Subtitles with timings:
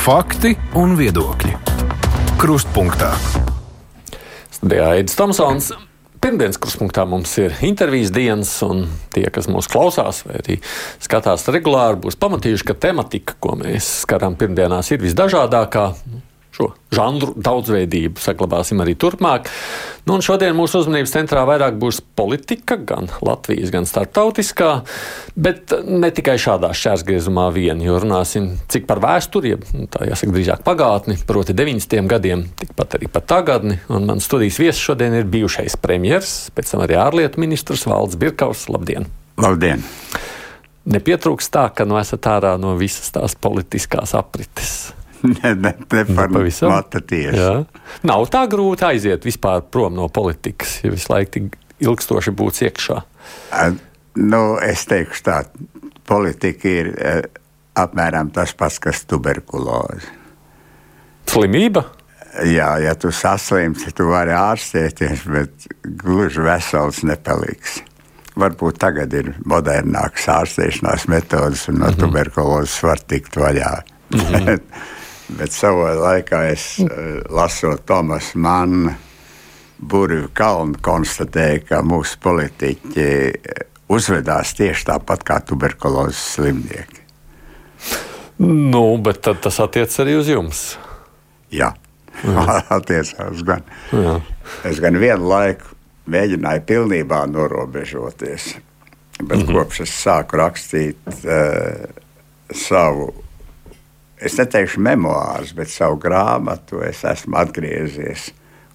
[0.00, 1.50] Fakti un viedokļi.
[2.40, 3.10] Krustpunktā.
[4.48, 5.66] Studijā Aits Tomsons.
[6.24, 10.56] Pirmdienas kruspunktā mums ir intervijas dienas, un tie, kas mūs klausās vai arī
[11.04, 15.84] skatās regulāri, būs pamatījuši, ka tematika, ko mēs skatām pirmdienās, ir visdažādākā
[16.60, 19.48] šo žanru daudzveidību saglabāsim arī turpmāk.
[20.08, 24.70] Nu, šodien mūsu uzmanības centrā vairāk būs politika, gan Latvijas, gan starptautiskā,
[25.38, 30.64] bet ne tikai šādā šķērsgriezumā vien, jo runāsim cik par vēsturi, nu, tā jāsaka drīzāk
[30.66, 32.10] pagātni, proti 90.
[32.10, 33.78] gadiem, tikpat arī par tagadni.
[33.92, 38.66] Un mans studijas viesis šodien ir bijušais premjers, pēc tam arī ārlietu ministrs Valds Birkaus.
[38.72, 39.06] Labdien!
[39.40, 39.84] Labdien!
[40.90, 44.90] Nepietrūkst tā, ka nu esat ārā no visas tās politiskās aprites.
[45.36, 46.72] ne, ne, ne Nu, par pavisam.
[46.72, 47.36] matu tieši.
[47.38, 47.64] Jā.
[48.08, 52.98] Nav tā grūti aiziet vispār prom no politikas, ja visu laiku tik ilgstoši būs iekšā.
[54.20, 55.42] Nu, es teikšu tā,
[56.08, 57.22] politika ir eh,
[57.78, 60.18] apmēram tas pats, kas tuberkuloze.
[61.30, 61.84] Slimība?
[62.46, 65.66] Jā, ja tu saslimsti, tu vari ārstēties, bet
[66.02, 67.80] gluži vesels nepaliks.
[68.38, 72.00] Varbūt tagad ir modernākas ārstēšanās metodas, un no mm -hmm.
[72.00, 73.72] tuberkulozes var tikt vaļā.
[74.14, 74.60] Mm -hmm.
[75.38, 78.96] bet, savā laikā es uh, lasot Tomas Manna
[79.80, 87.06] burvju kalnu, konstatēju, ka mūsu politiķi eh, uzvedās tieši tāpat kā tuberkulozes slimnieki.
[88.40, 90.62] Nu, bet tad tas attiec arī uz jums.
[91.52, 91.72] Jā,
[92.78, 93.64] attiecās gan.
[93.92, 94.18] Jā.
[94.68, 95.76] Es gan vienu laiku
[96.10, 98.54] mēģināju pilnībā norobežoties,
[99.20, 99.56] bet mm -hmm.
[99.56, 101.84] kopš es sāku rakstīt uh,
[102.52, 103.12] savu,
[104.20, 108.30] es neteikšu memoārus, bet savu grāmatu, es esmu atgriezies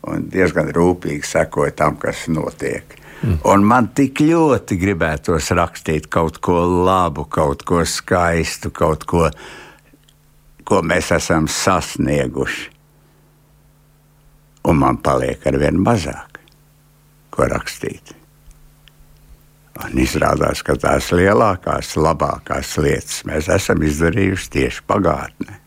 [0.05, 2.97] un diezgan rūpīgi sekoju tam, kas notiek.
[3.21, 3.39] Mm.
[3.49, 9.29] Un man tik ļoti gribētos rakstīt kaut ko labu, kaut ko skaistu, kaut ko,
[10.67, 12.69] ko mēs esam sasnieguši.
[14.65, 16.39] Un man paliek ar vien mazāk,
[17.33, 18.15] ko rakstīt.
[19.83, 25.59] Un izrādās, ka tās lielākās, labākās lietas mēs esam izdarījuši tieši pagātnē.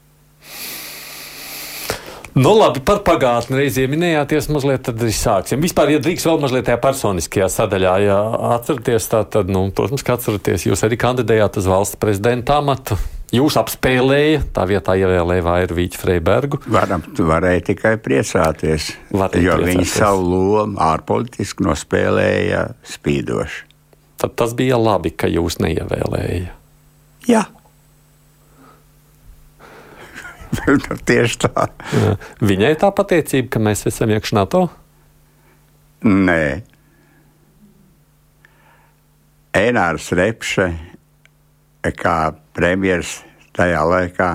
[2.38, 5.58] Nu, labi, par pagātni reizē minējāties, mazliet tad arī sāksim.
[5.64, 8.18] Vispār, ja drīkst vēl mazliet tajā personiskajā sadaļā, ja
[8.54, 12.96] atceraties, tā, tad, nu, protams, ka atceraties, jūs arī kandidējāt uz valsts prezidenta amatu.
[13.34, 16.62] Jūs apspēlējāt, tā vietā ievēlēja Vairu Vīķu Freibergu.
[16.72, 19.98] Varam, varēja tikai priecāties, Varēja jo viņi priecāties.
[19.98, 23.67] savu lomu ārpolitiski nospēlēja spīdoši.
[24.18, 26.54] Tad tas bija labi, ka jūs neievēlējāt.
[27.28, 27.44] Jā.
[31.08, 31.68] Tieši tā.
[32.40, 34.64] Viņai tā pateicība, ka mēs esam iekšā NATO.
[36.08, 36.42] Nē.
[39.58, 40.68] Einārs Repše,
[41.98, 42.16] kā
[42.54, 43.18] premjeras
[43.56, 44.30] tajā laikā,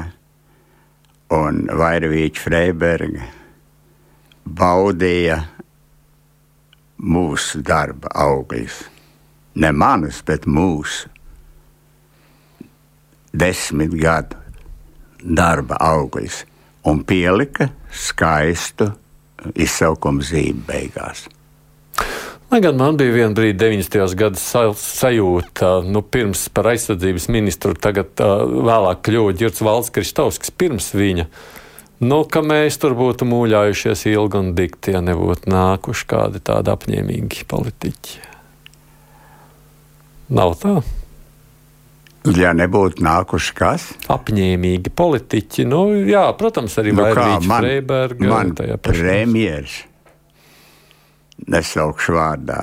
[1.34, 3.30] un Vairvīķa Freiberga
[4.44, 5.40] baudīja
[7.04, 8.93] mūsu darba augļus.
[9.56, 11.10] Ne manus, bet mūsu
[13.34, 14.38] desmit gadu
[15.24, 16.44] darba augļus
[16.90, 18.90] un pielika skaistu
[19.56, 21.28] izsaukumu zīmi beigās.
[22.52, 24.14] Lai gan man bija viena brīdi, 90.
[24.16, 30.92] gada sa- sajūta, nu, pirms par aizsardzības ministru, tagad vēlāk kļuva Girts Valds Kristovskis pirms
[30.94, 31.26] viņa.
[32.04, 37.48] Nu, ka mēs tur būtu mūļājušies ilgi un dikti, ja nebūtu nākuši kādi tādi apņēmīgi
[37.48, 38.33] politiķi.
[40.34, 40.78] Nav tā.
[42.34, 48.30] Ja nebūtu nākuši kas, Apņēmīgi politiķi, nu, jā, protams, arī nu, Vairvīķa man, Freiberga.
[48.32, 49.82] man premjeras,
[51.52, 52.62] nesaukšu vārdā,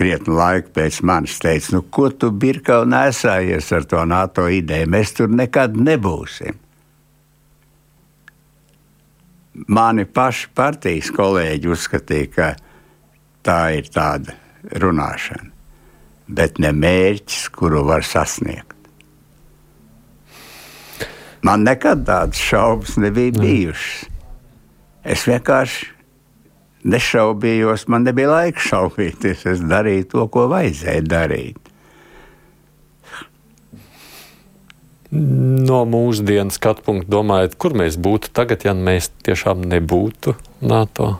[0.00, 5.12] krietni laika pēc manis teica, nu, ko tu birkau nesājies ar to NATO ideju, mēs
[5.18, 6.56] tur nekad nebūsim.
[9.68, 12.52] Mani paši partijas kolēģi uzskatīja, ka
[13.44, 14.38] tā ir tāda
[14.80, 15.50] runāšana,
[16.30, 18.76] bet ne mērķis, kuru var sasniegt.
[21.42, 24.06] Man nekad tādas šaubas nebija bijušas.
[25.00, 25.88] Es vienkārši
[26.84, 29.46] nešaubījos, man nebija laika šaubīties.
[29.48, 31.70] Es darīju to, ko vajadzēja darīt.
[35.10, 41.16] No mūsdienu skatu punkta domājat, kur mēs būtu tagad, ja mēs tiešām nebūtu NATO?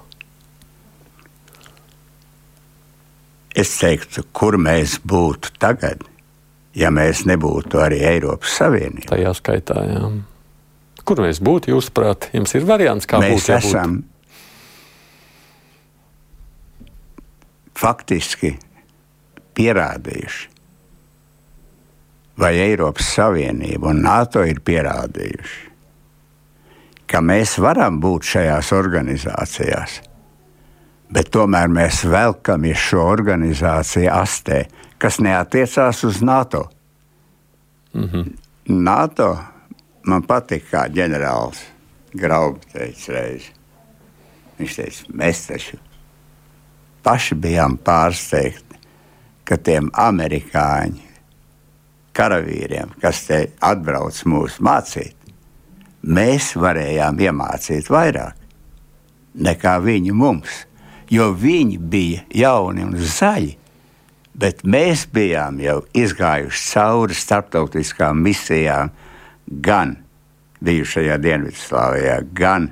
[3.59, 6.05] Es teiktu, kur mēs būtu tagad,
[6.79, 9.11] ja mēs nebūtu arī Eiropas Savienībā.
[9.11, 10.11] Tajā skaitā, jā.
[11.05, 13.67] Kur mēs būtu, jūsuprāt, jums ir variants, kā Mēs jābūt?
[13.67, 13.97] esam
[17.81, 18.53] faktiski
[19.57, 20.47] pierādījuši,
[22.41, 25.59] vai Eiropas Savienība un NATO ir pierādījuši,
[27.11, 29.99] ka mēs varam būt šajās organizācijās,
[31.11, 34.65] bet tomēr mēs velkamies šo organizāciju astē,
[35.01, 36.69] kas neatiecās uz NATO.
[37.95, 38.33] Mm -hmm.
[38.69, 39.39] NATO
[40.07, 41.61] man patīk, kā ģenerālis
[42.15, 43.53] Graubi teica reizi.
[44.59, 45.77] Viņš teica, mēs taču
[47.03, 48.77] paši bijām pārsteigti,
[49.45, 51.09] ka tiem amerikāņu
[52.13, 55.17] karavīriem, kas te atbrauc mūs mācīt,
[56.03, 58.41] mēs varējām iemācīt vairāk
[59.35, 60.67] nekā viņi mums.
[61.11, 63.57] Jo viņi bija jauni un zaļi,
[64.41, 68.93] bet mēs bijām jau izgājuši cauri starptautiskām misijām
[69.51, 69.97] gan
[70.63, 72.71] bijušajā Dienvidslāvijā, gan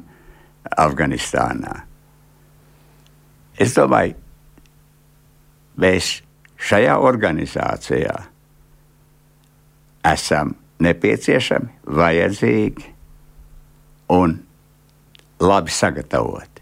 [0.79, 1.75] Afganistānā.
[3.59, 4.15] Es domāju,
[5.81, 6.19] mēs
[6.63, 8.15] šajā organizācijā
[10.07, 12.93] esam nepieciešami, vajadzīgi
[14.15, 14.39] un
[15.43, 16.58] labi sagatavoti.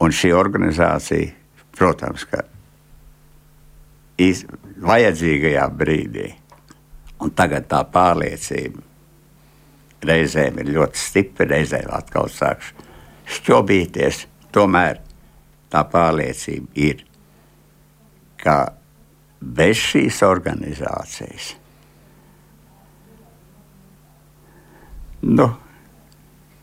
[0.00, 1.34] Un šī organizācija,
[1.76, 2.44] protams, ka
[4.20, 4.44] iz,
[4.80, 6.30] vajadzīgajā brīdī,
[7.20, 8.80] un tagad tā pārliecība
[10.08, 12.88] reizēm ir ļoti stipra, reizēm atkal sākšu
[13.36, 14.24] šķobīties.
[14.50, 14.98] Tomēr
[15.70, 17.04] tā pārliecība ir,
[18.40, 18.72] ka
[19.40, 21.52] bez šīs organizācijas
[25.22, 25.46] nu,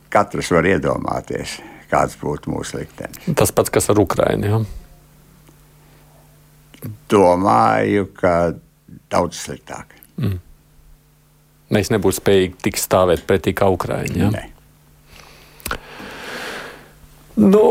[0.10, 1.58] katrs var iedomāties,
[1.92, 3.30] kāds būtu mūsu liktenis.
[3.38, 4.46] Tas pats, kas ar Ukrajinu.
[4.52, 4.60] Ja?
[7.12, 8.34] Domāju, ka
[9.12, 9.96] daudz sliktāk.
[10.20, 10.38] Mm.
[11.74, 14.20] Mēs nebūsim spējīgi tik stāvēt pretī kā Ukraiņa.
[14.22, 14.30] Ja?
[14.32, 14.46] Nē.
[17.38, 17.64] Nu,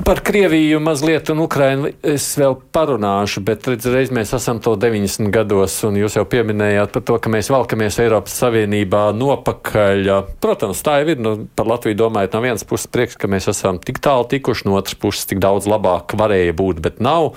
[0.00, 5.74] Par Krieviju mazliet un Ukrainu es vēl parunāšu, bet reiz mēs esam to 90 gados,
[5.84, 10.08] un jūs jau pieminējāt par to, ka mēs valkamies Eiropas Savienībā nopakaļ.
[10.42, 11.20] Protams, tā jau ir.
[11.22, 14.78] Nu, par Latviju domājot, no vienas puses prieks, ka mēs esam tik tālu tikuši, no
[14.80, 17.34] otras puses tik daudz labāk varēja būt, bet nav.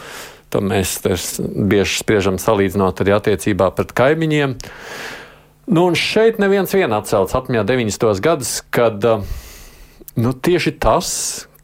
[0.55, 4.55] To mēs bieži spriežam salīdzinot arī attiecībā pret kaimiņiem.
[5.75, 8.23] Nu, un šeit neviens vien atcelts atmiņā 90.
[8.23, 9.03] gadus, kad
[10.15, 11.11] nu, tieši tas,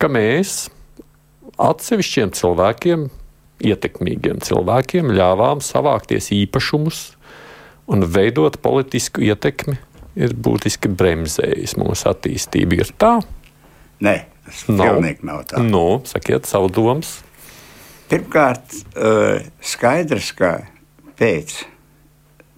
[0.02, 0.68] ka mēs
[1.60, 3.08] atsevišķiem cilvēkiem,
[3.62, 7.02] ietekmīgiem cilvēkiem, ļāvām savākties īpašumus
[7.92, 9.78] un veidot politisku ietekmi,
[10.16, 12.82] ir būtiski bremzējis mūsu attīstību.
[12.84, 13.18] Ir tā?
[14.02, 14.16] Nē,
[14.48, 14.96] tas nav.
[14.96, 15.62] pilnīgi nav tā.
[15.64, 17.20] Nu, sakiet savu domas.
[18.12, 20.58] Pirmkārt, eh, skaidrs, ka
[21.20, 21.62] pēc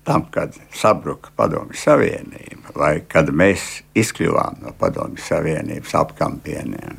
[0.03, 6.97] tam, kad sabruka Padomju Savienība, vai kad mēs izkļuvām no Padomju Savienības apkampieniem,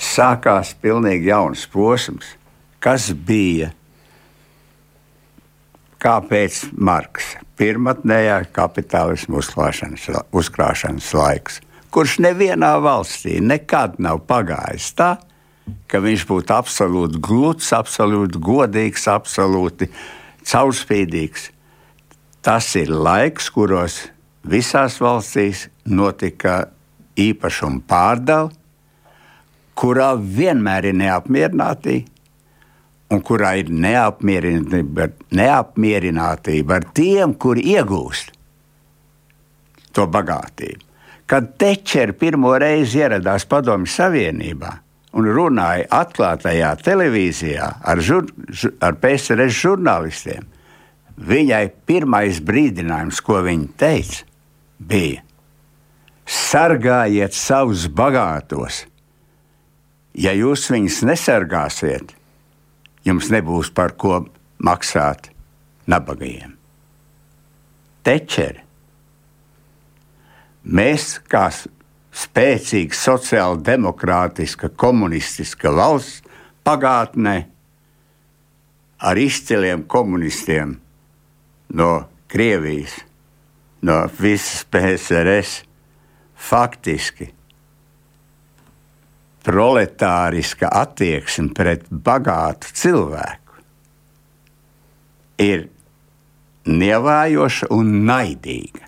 [0.00, 2.34] sākās pilnīgi jauns posms,
[2.80, 3.70] kas bija
[6.00, 9.42] kāpēc Marks pirmotnējā kapitālismu
[10.32, 11.60] uzkrāšanas laiks,
[11.92, 15.10] kurš nevienā valstī nekad nav pagājis tā,
[15.90, 19.90] ka viņš būtu absolūti gluds, absolūti godīgs, absolūti
[20.48, 21.50] caurspīdīgs.
[22.40, 24.00] Tas ir laiks, kuros
[24.48, 26.70] visās valstīs notika
[27.20, 28.48] īpašuma pārdala,
[29.80, 32.08] kurā vienmēr ir neapmierinātība,
[33.10, 38.34] un kurā ir neapmierinātība, neapmierinātība ar tiem, kuri iegūst
[39.96, 40.86] to bagātību.
[41.30, 44.70] Kad Tečers pirmo reizi ieradās Padomju Savienībā
[45.18, 48.26] un runāja atklātajā televīzijā ar, žur,
[48.82, 50.46] ar PSRS žurnālistiem,
[51.30, 54.26] viņai pirmais brīdinājums, ko viņa teica,
[54.78, 55.22] bija:
[56.26, 58.84] sargājiet savus bagātos,
[60.14, 62.14] Ja jūs viņus nesargāsiet,
[63.06, 64.24] jums nebūs par ko
[64.58, 65.30] maksāt
[65.90, 66.56] nabagajiem.
[68.04, 68.64] Tečeri.
[70.60, 76.20] Mēs, kā spēcīga sociāla, demokrātiska, komunistiska valsts,
[76.66, 77.36] pagātnē
[79.00, 80.76] ar izciliem komunistiem
[81.72, 81.90] no
[82.30, 82.92] Krievijas,
[83.82, 85.62] no visas PSRS,
[86.36, 87.30] faktiski
[89.46, 93.60] proletāriska attieksme pret bagātu cilvēku
[95.40, 95.66] ir
[96.68, 98.86] nievājoša un naidīga.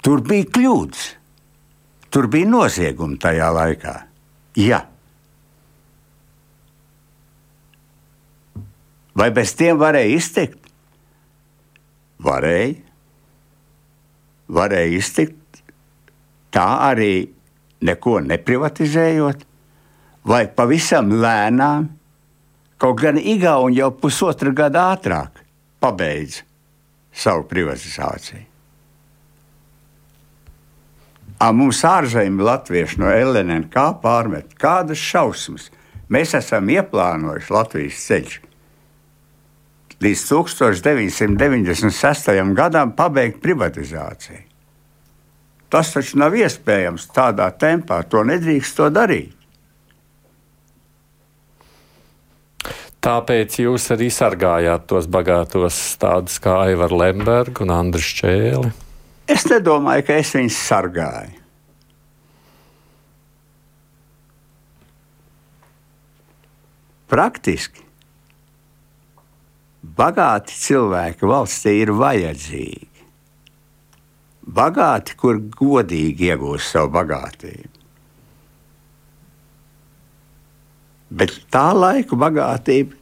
[0.00, 1.02] Tur bija kļūdas,
[2.12, 3.96] tur bija noziegumi tajā laikā.
[4.60, 4.80] Jā.
[9.16, 10.70] Vai bez tiem varēja iztikt?
[12.24, 12.78] Varēja.
[14.50, 15.39] Varēja iztikt
[16.54, 17.14] tā arī
[17.86, 19.46] neko neprivatizējot,
[20.28, 21.88] vai pavisam lēnām,
[22.80, 25.42] kaut gan Igauni jau pusotra gada ātrāk
[25.80, 26.42] pabeidz
[27.12, 28.46] savu privatizāciju.
[31.40, 35.70] A mums ārzemju latvieši no LNK pārmet kādas šausmas.
[36.12, 38.50] Mēs esam ieplānojuši Latvijas ceļu
[40.00, 42.54] līdz 1996.
[42.56, 44.49] gadam pabeigt privatizāciju.
[45.70, 49.36] Tas taču nav iespējams tādā tempā, to nedrīkst to darīt.
[53.00, 58.74] Tāpēc jūs arī sargājāt tos bagātos tādus kā Aivara Lemberga un Andris Čēli.
[59.30, 61.38] Es nedomāju, ka es viņus sargāju.
[67.10, 67.86] Praktiski
[69.96, 72.89] bagāti cilvēki valstī ir vajadzīgi.
[74.46, 77.76] Bagāti, kur godīgi iegūst savu bagātību.
[81.10, 82.94] Bet tā laika bagātība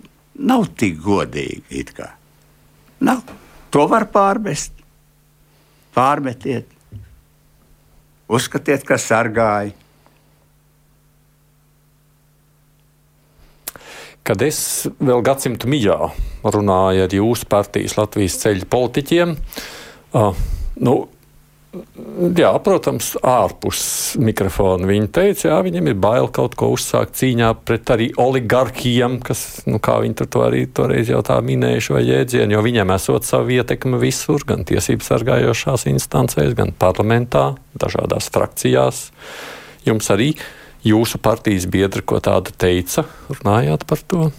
[0.48, 2.14] nav tik godīga.
[3.04, 3.20] Nav.
[3.70, 4.72] To var pārmest.
[5.92, 6.70] Pārmetiet.
[8.28, 9.74] Uzskatiet, ka sargāja.
[14.24, 14.60] Kad es
[15.00, 16.10] vēl gadsimtu mijā
[16.44, 19.32] runāju ar jūsu partijas Latvijas ceļu politiķiem,
[20.12, 20.42] uh,
[20.84, 20.96] nu,
[21.68, 23.80] Jā, protams, ārpus
[24.24, 29.42] mikrofona viņi teica, ka viņiem ir bail kaut ko uzsākt cīņā pret arī oligarkiem, kas,
[29.68, 33.52] nu, kā viņi to arī toreiz jau tā minējuši, vai jēdzienu, jo viņiem esot savu
[33.58, 39.02] ietekmi visur, gan tiesību sargājošās instancēs, gan parlamentā, dažādās frakcijās.
[39.84, 40.32] Jums arī
[40.88, 44.30] jūsu partijas biedri, ko tādu teica, runājāt par to?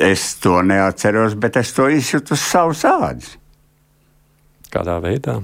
[0.00, 3.34] Es to neatceros, bet es to izjūtu uz savas ādas.
[4.72, 5.36] Kādā veidā?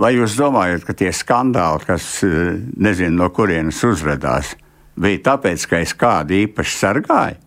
[0.00, 4.54] Vai jūs domājat, ka tie skandāli, kas eh, nezinu no kurienes uzrādījās,
[5.00, 7.40] bija tāpēc, ka es kādu īpaši sargāju?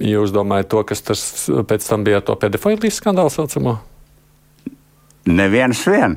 [0.00, 1.22] Jūs domājat, to, kas tas
[1.68, 3.76] pēc tam bija to pedofilijas skandālu saucamo?
[5.30, 6.16] Neviens vien.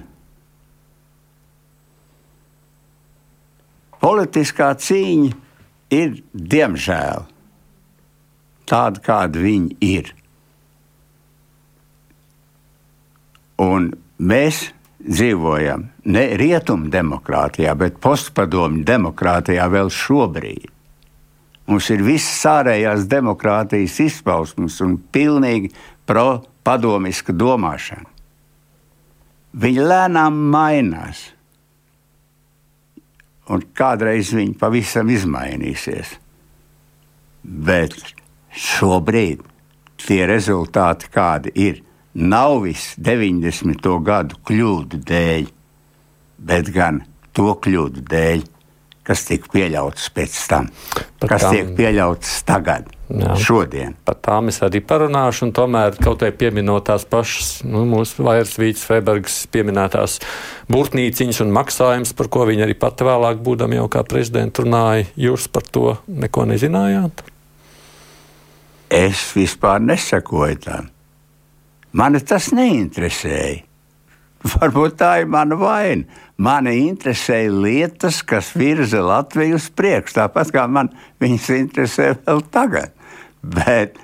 [4.02, 5.43] Politiskā cīņa
[5.94, 7.28] ir diemžēl
[8.70, 10.14] tāda, kāda viņi ir.
[13.62, 14.66] Un mēs
[15.04, 20.70] dzīvojam ne rietumu demokrātijā, bet postpadomju demokrātijā vēl šobrīd.
[21.68, 25.72] Mums ir visas ārējās demokrātijas izpausmes un pilnīgi
[26.10, 28.10] pro-padomiska domāšana.
[29.54, 31.30] Viņi lēnām mainās
[33.52, 36.16] un kādreiz viņi pavisam izmainīsies.
[37.44, 37.96] Bet
[38.56, 39.44] šobrīd
[40.04, 41.82] tie rezultāti, kādi ir,
[42.14, 43.90] nav viss 90.
[44.06, 45.48] gadu kļūdu dēļ,
[46.40, 47.02] bet gan
[47.36, 48.46] to kļūdu dēļ,
[49.08, 50.70] kas tika pieļautas pēc tam,
[51.20, 51.56] Pat kas tam...
[51.56, 52.92] tiek pieļautas tagad.
[53.14, 53.34] Jā.
[53.38, 53.92] Šodien.
[54.08, 58.56] Par tām es arī parunāšu, un tomēr kaut kā pieminot tās pašas nu, mūsu Vairs
[58.58, 60.18] Vīts Freibergs pieminētās
[60.72, 65.06] burtnīciņas un maksājums, par ko viņa arī pat vēlāk būdam jau kā prezidents runāja.
[65.20, 67.22] Jūs par to neko nezinājāt?
[68.94, 70.90] Es vispār nesakoju tam.
[71.94, 73.62] Mani tas neinteresēja.
[74.54, 76.22] Varbūt tā ir mana vaina.
[76.44, 80.90] Mani interesē lietas, kas virza Latviju uz priekšu, tāpat kā man
[81.24, 82.96] viņas interesē vēl tagad.
[83.44, 84.00] Bet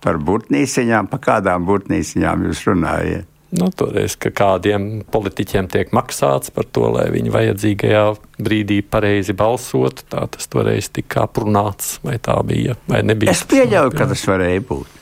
[0.00, 3.26] par burtnīciņām, par kādām burtnīciņām jūs runājat?
[3.50, 8.02] Nu, toreiz, ka kādiem politiķiem tiek maksāts par to, lai viņi vajadzīgajā
[8.38, 10.06] brīdī pareizi balsotu.
[10.06, 13.34] Tā tas toreiz tika aprunāts, vai tā bija, vai nebija.
[13.34, 15.00] Es pieļauju, ka tas varēja būt.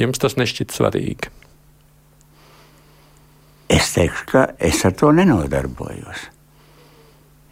[0.00, 1.37] Jums tas nešķiet svarīgi.
[3.68, 6.26] Es teikšu, ka es ar to nenodarbojos.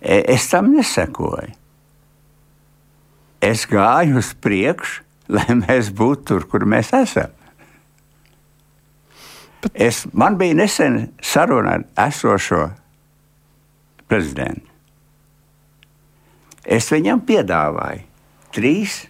[0.01, 1.53] E, es tam nesekoju
[3.41, 7.33] es gāju uz priekšu, lai mēs būtu tur, kur mēs esam.
[9.75, 12.69] Es, man bija nesen saruna ar esošo
[14.07, 14.69] prezidentu.
[16.63, 18.05] Es viņam piedāvāju
[18.55, 19.01] trīs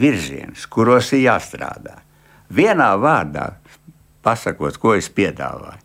[0.00, 1.98] virzienus, kuros ir jāstrādā.
[2.52, 3.46] Vienā vārdā
[4.24, 5.81] pasakot, ko es piedāvāju.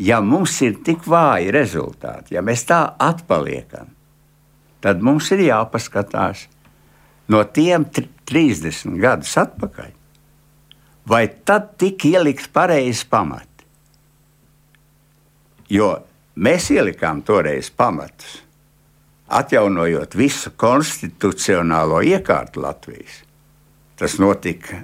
[0.00, 3.90] Ja mums ir tik vāji rezultāti, ja mēs tā atpaliekam,
[4.80, 6.46] tad mums ir jāpaskatās,
[7.28, 9.90] no tiem 30 gadus atpakaļ,
[11.10, 13.66] vai tad tika ielikt pareizi pamati?
[15.70, 15.92] Jo
[16.40, 18.40] mēs ielikām toreiz pamatus,
[19.30, 23.20] atjaunojot visu konstitucionālo iekārtu Latvijas.
[24.00, 24.80] Tas notika,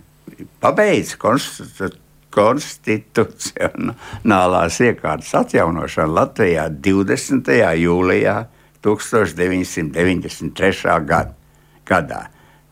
[0.60, 1.88] pabeigts konstitu,
[2.36, 7.48] konstitucionālās iekārtas atjaunošana Latvijā 20.
[7.80, 8.36] jūlijā
[8.84, 11.32] 1993.
[11.86, 12.22] gadā.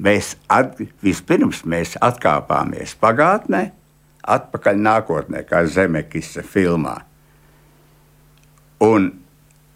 [0.04, 3.73] Mēs at, vispirms mēs atkāpāmies pagātnē,
[4.25, 6.97] atpakaļ nākotnē, kā Zemekisa filmā.
[8.85, 9.12] Un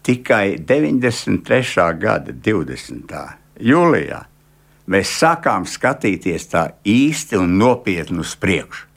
[0.05, 1.87] tikai 93.
[2.01, 3.15] gada 20.
[3.57, 4.21] jūlijā
[4.89, 8.88] mēs sākām skatīties tā īsti un nopietni uz priekšu.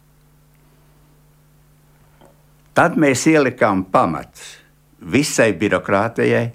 [2.72, 4.56] Tad mēs ielikām pamatus
[5.12, 6.46] visai birokrātijai,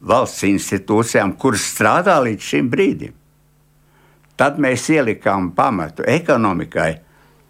[0.00, 3.16] valsts institūcijām, kuras strādā līdz šim brīdim.
[4.40, 6.92] Tad mēs ielikām pamatu ekonomikai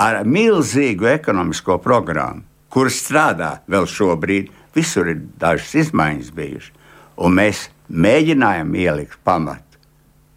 [0.02, 4.50] ar milzīgu ekonomisko programmu, kur strādā vēl šobrīd.
[4.74, 6.74] Visur ir dažas izmaiņas bijušas,
[7.22, 9.78] un mēs mēģinājām ielikt pamatu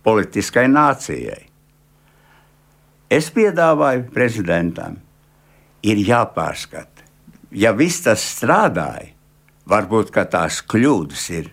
[0.06, 1.44] politiskai nācijai.
[3.14, 4.98] Es piedāvāju prezidentam,
[5.86, 6.93] ir jāpārskata.
[7.54, 9.12] Ja viss tas strādāja,
[9.70, 11.52] varbūt tās kļūdas ir,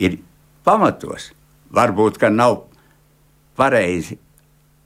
[0.00, 0.16] ir
[0.64, 1.32] pamatos,
[1.70, 2.62] varbūt nav
[3.58, 4.16] pareizi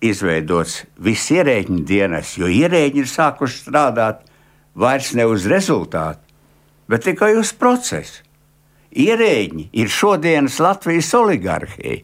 [0.02, 4.25] izveidots viss ierēģiņu dienas, jo ierēģi ir sākuši strādāt
[4.75, 6.25] vairs ne uz rezultātu,
[6.90, 8.25] bet tikai uz procesu.
[8.92, 12.02] Ierēģi ir šodienas Latvijas oligarhija.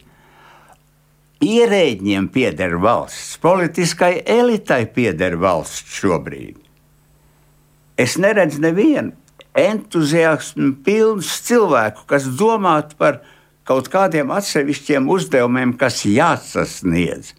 [1.45, 6.68] Ierēģiem pieder valsts, politiskai elitai pieder valsts šobrīd.
[7.99, 9.17] Es neredzu nevienu
[9.59, 13.21] entuziasmu pilnu cilvēku, kas domātu par
[13.67, 17.35] kaut kādiem atsevišķiem uzdevumiem, kas jāsasniedz.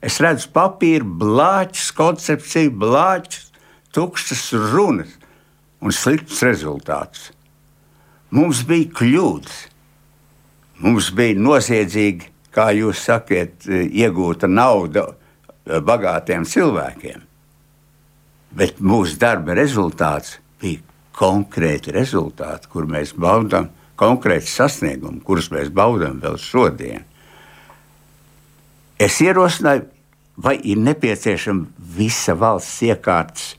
[0.00, 3.50] Es redzu papīru, blāķis, koncepciju, blāķis,
[3.92, 5.12] tukšas runas
[5.84, 7.28] un slikts rezultāts.
[8.32, 9.56] Mums bija kļūdas,
[10.80, 15.10] mums bija noziedzīgi, kā jūs sakiet, iegūta nauda
[15.66, 17.29] bagātiem cilvēkiem.
[18.56, 20.82] Bet mūsu darba rezultāts bija
[21.20, 23.68] konkrēti rezultāti, kur mēs baudām
[24.00, 27.04] konkrēti sasniegumi, kurus mēs baudām vēl šodien.
[29.00, 29.86] Es ierosināju,
[30.40, 33.54] vai ir nepieciešama visa valsts iekārtas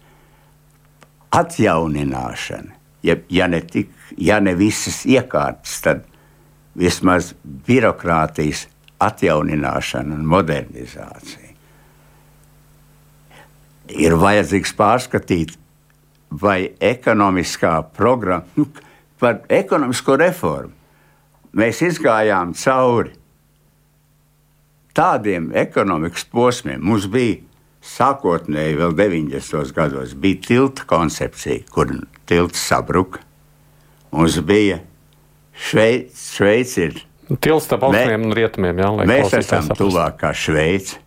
[1.32, 2.78] atjaunināšana.
[3.02, 6.04] Ja, ja, ne tik, ja ne visas iekārtas, tad
[6.78, 7.32] vismaz
[7.68, 8.68] birokrātijas
[9.02, 11.51] atjaunināšana un modernizācija.
[14.00, 15.56] Ir vajadzīgs pārskatīt,
[16.32, 18.68] vai ekonomiskā programma, nu,
[19.20, 20.76] par ekonomisko reformu.
[21.52, 23.12] Mēs izgājām cauri
[24.96, 26.80] tādiem ekonomikas posmiem.
[26.84, 27.42] Mums bija
[27.84, 29.74] sākotnēji, vēl 90.
[29.76, 31.92] gados, bija tilta koncepcija, kur
[32.30, 33.24] tilts sabruka.
[34.12, 34.82] Mums bija
[35.62, 37.00] Šveice, Šveice ir.
[37.40, 38.80] Tilts starp austrumiem un rietumiem.
[38.82, 41.00] Jā, mēs esam tuvāk kā Šveice.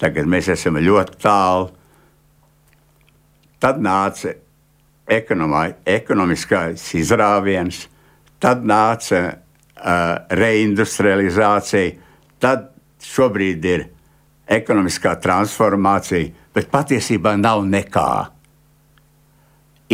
[0.00, 1.70] Tagad mēs esam ļoti tālu.
[3.62, 4.34] Tad nāca
[5.06, 7.86] ekonomā, ekonomiskais izrāviens,
[8.42, 9.36] tad nāca uh,
[10.36, 11.92] reindustrializācija,
[12.42, 12.70] tad
[13.06, 13.86] šobrīd ir
[14.46, 18.10] ekonomiskā transformācija, bet patiesībā nav nekā.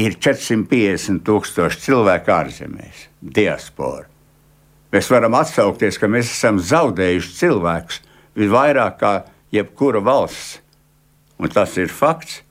[0.00, 4.08] Ir 450 tūkstoši cilvēku ārzemēs, diaspora.
[4.92, 8.00] Mēs varam atsaukties, ka mēs esam zaudējuši cilvēkus
[8.36, 9.12] visvairāk kā
[9.52, 10.58] jebkura valsts.
[11.40, 12.42] Un tas ir fakts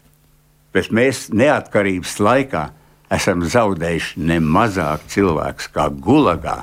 [0.73, 2.67] bet mēs neatkarības laikā
[3.11, 6.61] esam zaudējuši ne mazāk cilvēku kā Gulagā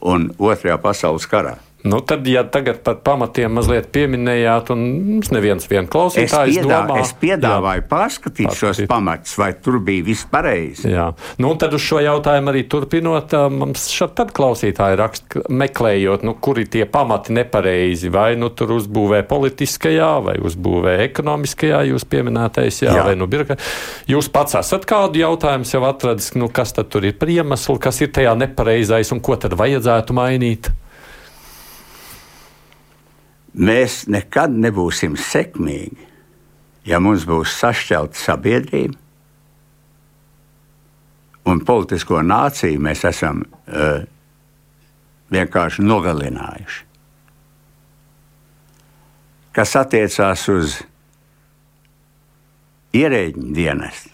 [0.00, 1.58] un Otrajā pasaules karā.
[1.82, 4.82] Nu, tad, ja tagad par pamatiem mazliet pieminējāt, un
[5.14, 9.78] mums neviens vien klausītājs es, piedā, domā, es piedāvāju jā, pārskatīt šos pamatus, vai tur
[9.84, 10.90] bija viss pareizi.
[10.92, 11.06] Jā,
[11.40, 16.66] nu, tad uz šo jautājumu arī turpinot, mums šeit tad klausītāji raksta, meklējot, nu, kuri
[16.68, 23.06] tie pamati nepareizi, vai nu tur uzbūvē politiskajā, vai uzbūvē ekonomiskajā, jūs pieminētais, jā, jā.
[23.08, 23.56] vai nu birka.
[24.10, 28.04] Jūs pats esat kādu jautājumu jau atradis, nu, kas tad tur ir par iemeslu, kas
[28.04, 30.72] ir tajā nepareizais un ko tad vajadzētu mainīt?
[33.54, 36.08] Mēs nekad nebūsim sekmīgi,
[36.86, 38.98] ja mums būs sašķelta sabiedrība
[41.50, 44.04] un politisko nāciju mēs esam uh,
[45.32, 46.86] vienkārši nogalinājuši.
[49.56, 50.76] Kas attiecās uz
[52.94, 54.12] ierēģiņu dienestu,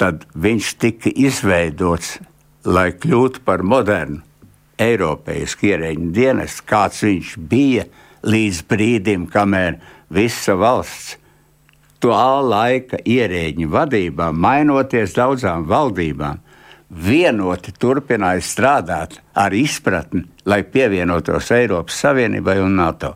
[0.00, 2.16] tad viņš tika izveidots,
[2.66, 4.24] lai kļūtu par modernu
[4.80, 7.86] Eiropeisku ierēģu dienestu, kāds viņš bija
[8.24, 9.80] līdz brīdim, kamēr
[10.12, 11.16] visa valsts
[12.00, 12.16] to
[12.48, 16.40] laika ierēģiņu vadībā, mainoties daudzām valdībām,
[16.90, 23.14] vienoti turpināja strādāt ar izpratni, lai pievienotos Eiropas Savienībai un NATO.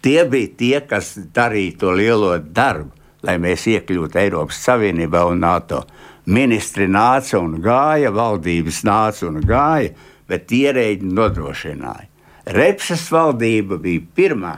[0.00, 2.92] Tie bija tie, kas darīja to lielo darbu,
[3.26, 5.82] lai mēs iekļūtu Eiropas Savienībā un NATO.
[6.30, 9.92] Ministri nāca un gāja, valdības nāca un gāja,
[10.30, 12.06] bet ierēģi nodrošināja.
[12.54, 14.54] Repsas valdība bija pirmā,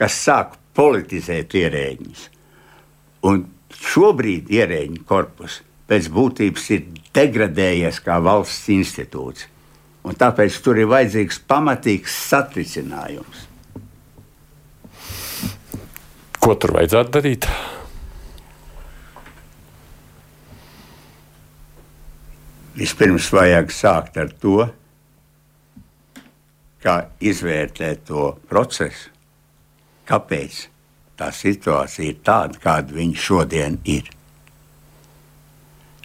[0.00, 2.26] kas sāka politizēt ierēģus.
[3.28, 3.44] Un
[3.76, 9.46] šobrīd ierēģu korpus pēc būtības ir degradējies kā valsts institūts.
[10.06, 13.46] Un tāpēc tur ir vajadzīgs pamatīgs satricinājums.
[16.40, 17.48] Ko tur vajadzētu darīt?
[22.80, 24.62] Vispirms vajag sākt ar to,
[26.84, 29.10] kā izvērtēt to procesu,
[30.08, 30.62] kāpēc
[31.20, 34.08] tā situācija ir tāda, kāda viņa šodien ir.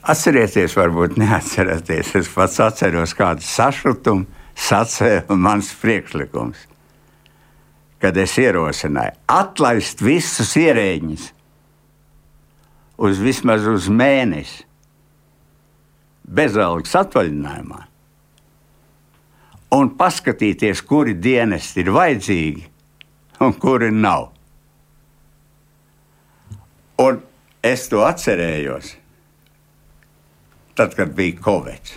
[0.06, 2.12] Atcerieties, varbūt neatcerieties.
[2.20, 6.68] Es pats atceros, kādu sašutumu sacēla mans priekšlikums.
[8.04, 11.32] Kad es ierosināju atlaist visus ierēģus
[13.02, 14.62] uz vismaz uz mēnesi,
[16.26, 17.82] bezalgas atvaļinājumā,
[19.74, 22.66] un paskatīties, kuri dienesti ir vajadzīgi
[23.46, 24.30] un kuri nav.
[27.02, 27.20] Un
[27.66, 28.94] es to atcerējos
[30.76, 31.92] tad, kad bija Covid,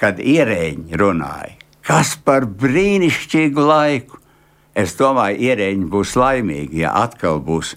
[0.00, 4.18] kad ierēģi runāja, kas par brīnišķīgu laiku.
[4.72, 7.74] Es domāju, ierēģi būs laimīgi, ja atkal būs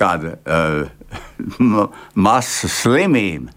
[0.00, 3.52] kāda uh, masu slimība,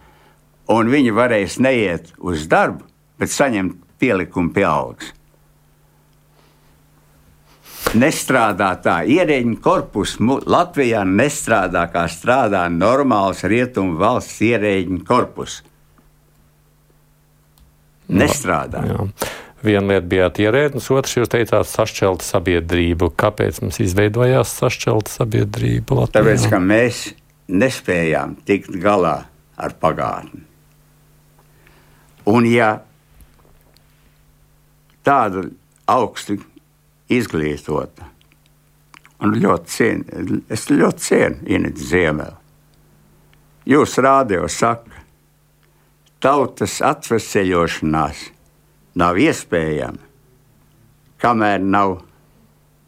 [0.73, 2.83] un viņi varēs neiet uz darbu,
[3.19, 5.11] bet saņemt pielikumu pie algas.
[7.93, 10.15] Nestrādā tā, ierēģiņa korpus
[10.49, 15.59] Latvijā nestrādā kā strādā normāls rietumu valsts ierēģiņa korpus.
[18.09, 18.85] Nestrādā.
[18.87, 19.33] Jā, jā.
[19.63, 23.13] Viena lieta bija ierēdnis, otrs jūs teicāt sašķelta sabiedrību.
[23.15, 26.17] Kāpēc mums izveidojās sašķelta sabiedrība Latvijā?
[26.17, 27.03] Tāpēc, ka mēs
[27.47, 29.21] nespējām tikt galā
[29.55, 30.43] ar pagātni.
[32.27, 32.73] Un ja
[35.03, 35.47] tāda
[35.89, 36.37] augsta
[37.11, 38.09] izglītota.
[39.23, 42.35] Un ļoti cienu, es ļoti cienu Inês Ziemeli.
[43.69, 45.03] Jūs rādio saka,
[46.23, 48.25] tautas atveseļošanās
[48.99, 50.01] nav iespējama,
[51.23, 52.01] kamēr nav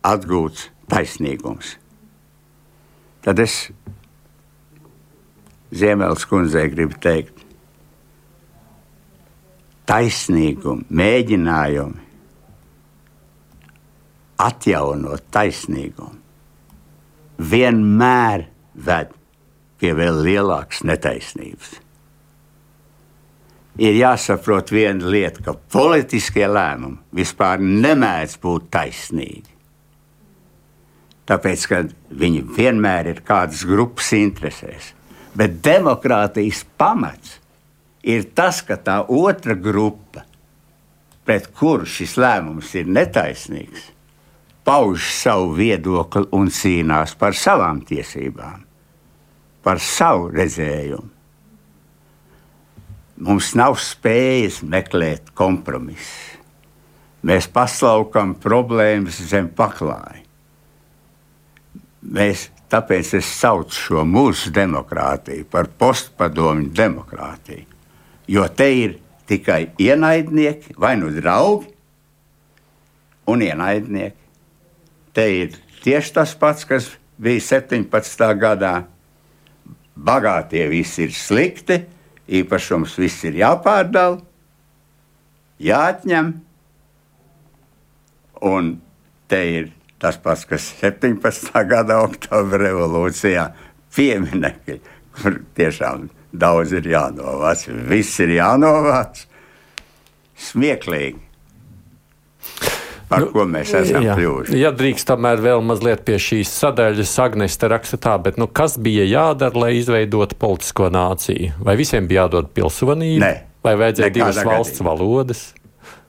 [0.04, 1.78] atgūts taisnīgums.
[3.24, 3.70] Tad es
[5.76, 7.40] Ziemeļs kundzei gribu teikt,
[9.90, 12.05] taisnīgumu, mēģinājumu
[14.42, 16.20] atjaunot taisnīgumu,
[17.40, 19.12] vienmēr ved
[19.80, 21.80] pie vēl lielākas netaisnības.
[23.76, 29.52] Ir jāsaprot viena lieta, ka politiskie lēmumi vispār nemēdz būt taisnīgi.
[31.26, 31.82] Tāpēc, ka
[32.14, 34.94] viņi vienmēr ir kādas grupas interesēs.
[35.36, 37.40] Bet demokrātijas pamats
[38.06, 40.24] ir tas, ka tā otra grupa,
[41.26, 43.90] pret kuru šis lēmums ir netaisnīgs,
[44.66, 48.64] pauž savu viedokli un cīnās par savām tiesībām,
[49.64, 51.12] par savu redzējumu.
[53.26, 56.42] Mums nav spējas meklēt kompromisu.
[57.26, 60.26] Mēs paslaukam problēmas zem paklāja.
[62.06, 67.66] Mēs, tāpēc es saucu šo mūsu demokrātiju par postpadomju demokrātiju.
[68.30, 69.00] Jo te ir
[69.30, 71.72] tikai ienaidnieki, vai nu draugi
[73.32, 74.25] un ienaidnieki.
[75.16, 76.90] Te ir tieši tas pats, kas
[77.22, 78.28] bija 17.
[78.40, 78.76] gadā.
[79.96, 81.78] Bagātie visi ir slikti,
[82.28, 84.20] īpašums viss ir jāpārdala,
[85.64, 86.34] jāatņem.
[88.44, 88.74] Un
[89.32, 89.72] te ir
[90.04, 91.48] tas pats, kas 17.
[91.70, 93.48] gada oktobra revolūcijā
[93.96, 94.82] pieminekļi,
[95.16, 99.24] kur tiešām daudz ir jānovāc, viss ir jānovāc.
[100.36, 101.24] Smieklīgi
[103.10, 104.16] par nu, ko mēs esam jā.
[104.18, 104.60] kļuvuši.
[104.60, 108.78] Ja drīkst tomēr vēl mazliet pie šīs sadaļas, Agnēs te raksta tā, bet nu, kas
[108.82, 111.56] bija jādara, lai izveidotu politisko nāciju?
[111.66, 113.22] Vai visiem bija jādod pilsonība?
[113.26, 113.34] Nē.
[113.66, 114.92] Vai vajadzēja divas valsts gadījumā.
[114.92, 115.44] valodas?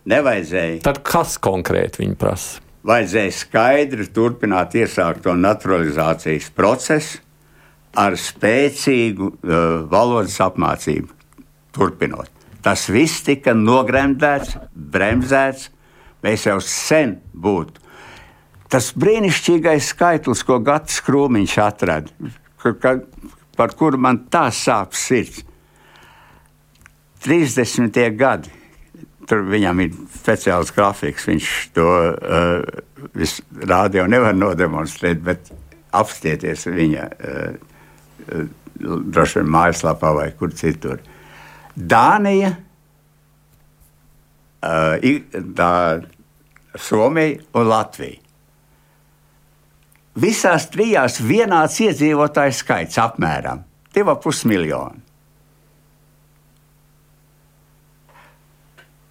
[0.06, 0.80] Nevajadzēja.
[0.84, 2.62] Tad kas konkrēti viņi prasa?
[2.86, 7.22] Vajadzēja skaidri turpināt iesākto naturalizācijas procesu
[7.98, 9.54] ar spēcīgu uh,
[9.90, 11.10] valodas apmācību.
[11.74, 12.30] Turpinot.
[12.62, 15.70] Tas viss tika nogremdēts, bremzēts,
[16.26, 17.86] mēs jau sen būtu.
[18.72, 22.96] Tas brīnišķīgais skaitlis, ko Gatis Krūmiņš atrada, ka, ka,
[23.56, 25.44] par kuru man tā sāp sirds.
[27.26, 27.96] 30.
[28.18, 28.52] gadi.
[29.26, 31.24] Tur viņam ir speciāls grafiks.
[31.26, 32.62] Viņš to uh,
[33.66, 35.50] rādio nevar nodemonstrēt, bet
[35.96, 37.56] apstieties viņa uh,
[38.28, 38.46] uh,
[38.78, 41.02] droši vien mājaslapā vai kur citur.
[41.74, 42.52] Dānija,
[44.62, 44.94] uh,
[45.58, 45.72] tā
[46.78, 48.20] Somija un Latvija.
[50.16, 53.60] Visās trijās vienāds iedzīvotāju skaits apmēram
[53.92, 55.02] 2,5 miljoni.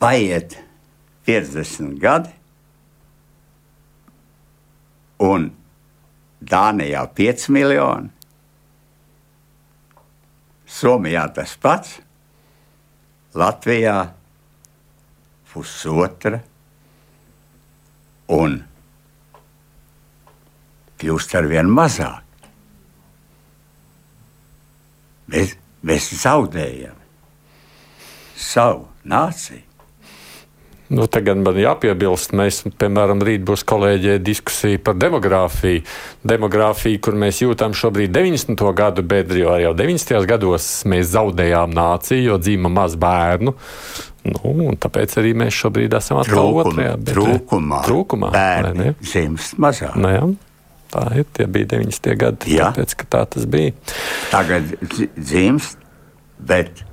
[0.01, 0.57] Paiet
[1.25, 2.33] 50 gadi,
[5.25, 5.47] un
[6.45, 8.11] Dānijā 5 miljoni,
[10.65, 11.95] Somijā tas pats,
[13.37, 13.99] Latvijā
[15.53, 16.41] pusotra
[18.31, 18.61] un
[21.01, 22.21] kļūst ar vien mazāk.
[25.33, 26.97] Mēs, mēs zaudējam
[28.37, 29.64] savu nāciju.
[30.93, 35.81] Nu, tagad man jāpiebilst, mēs, piemēram, rīt būs kolēģē diskusija par demogrāfiju.
[36.21, 38.61] Demogrāfiju, kur mēs jūtam šobrīd 90.
[38.77, 40.27] gadu bedri, jo jau 90.
[40.29, 43.55] gados mēs zaudējām nāciju, jo dzīva maz bērnu.
[44.29, 46.95] Nu, tāpēc arī mēs šobrīd esam atkal Trūkum, otrajā.
[47.01, 49.97] Bet, trūkumā, trūkumā bērni dzimst mazāk.
[50.01, 50.23] Nu, jā,
[50.93, 51.27] tā ir.
[51.33, 52.13] Tie bija 90.
[52.21, 52.71] gadi, Jā.
[52.73, 53.73] tāpēc, ka tā tas bija.
[54.31, 55.77] Tagad dzi- dzimst,
[56.41, 56.85] bet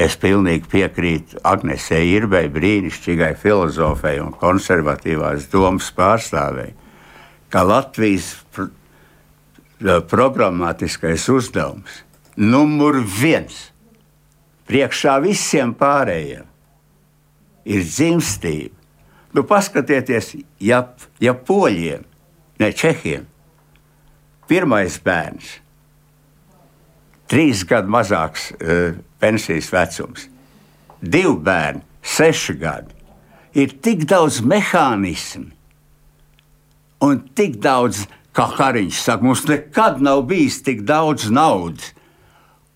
[0.00, 6.72] es pilnīgi piekrītu Agnesei Irbei, brīnišķīgai filozofei un konservatīvās domas pārstāvei,
[7.52, 8.70] ka Latvijas pr
[9.80, 12.02] programmatiskais uzdevums
[12.36, 13.70] numur viens
[14.68, 16.44] priekšā visiem pārējiem
[17.64, 18.76] ir dzimstība.
[19.32, 20.82] Nu, paskatieties, ja,
[21.22, 22.02] ja poļiem,
[22.60, 23.24] ne čehiem,
[24.50, 25.52] pirmais bērns,
[27.30, 30.26] trīs gadu mazāks uh, pensijas vecums,
[31.00, 32.94] divi bērni, seši gadi,
[33.54, 35.50] ir tik daudz mehānismu
[37.04, 38.04] un tik daudz,
[38.36, 41.92] kā Kariņš saka, mums nekad nav bijis tik daudz naudas.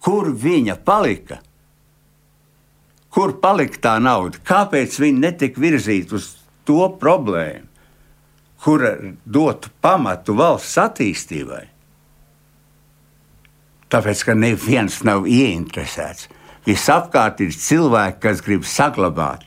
[0.04, 1.38] Kur viņa palika?
[3.14, 4.40] Kur palika tā nauda?
[4.44, 6.32] Kāpēc viņa netika virzīta uz
[6.66, 7.68] to problēmu,
[8.64, 11.62] kura dotu pamatu valsts attīstībai?
[13.94, 16.26] Tāpēc, ka neviens nav ieinteresēts.
[16.64, 19.44] Visapkārt ir cilvēki, kas grib saglabāt,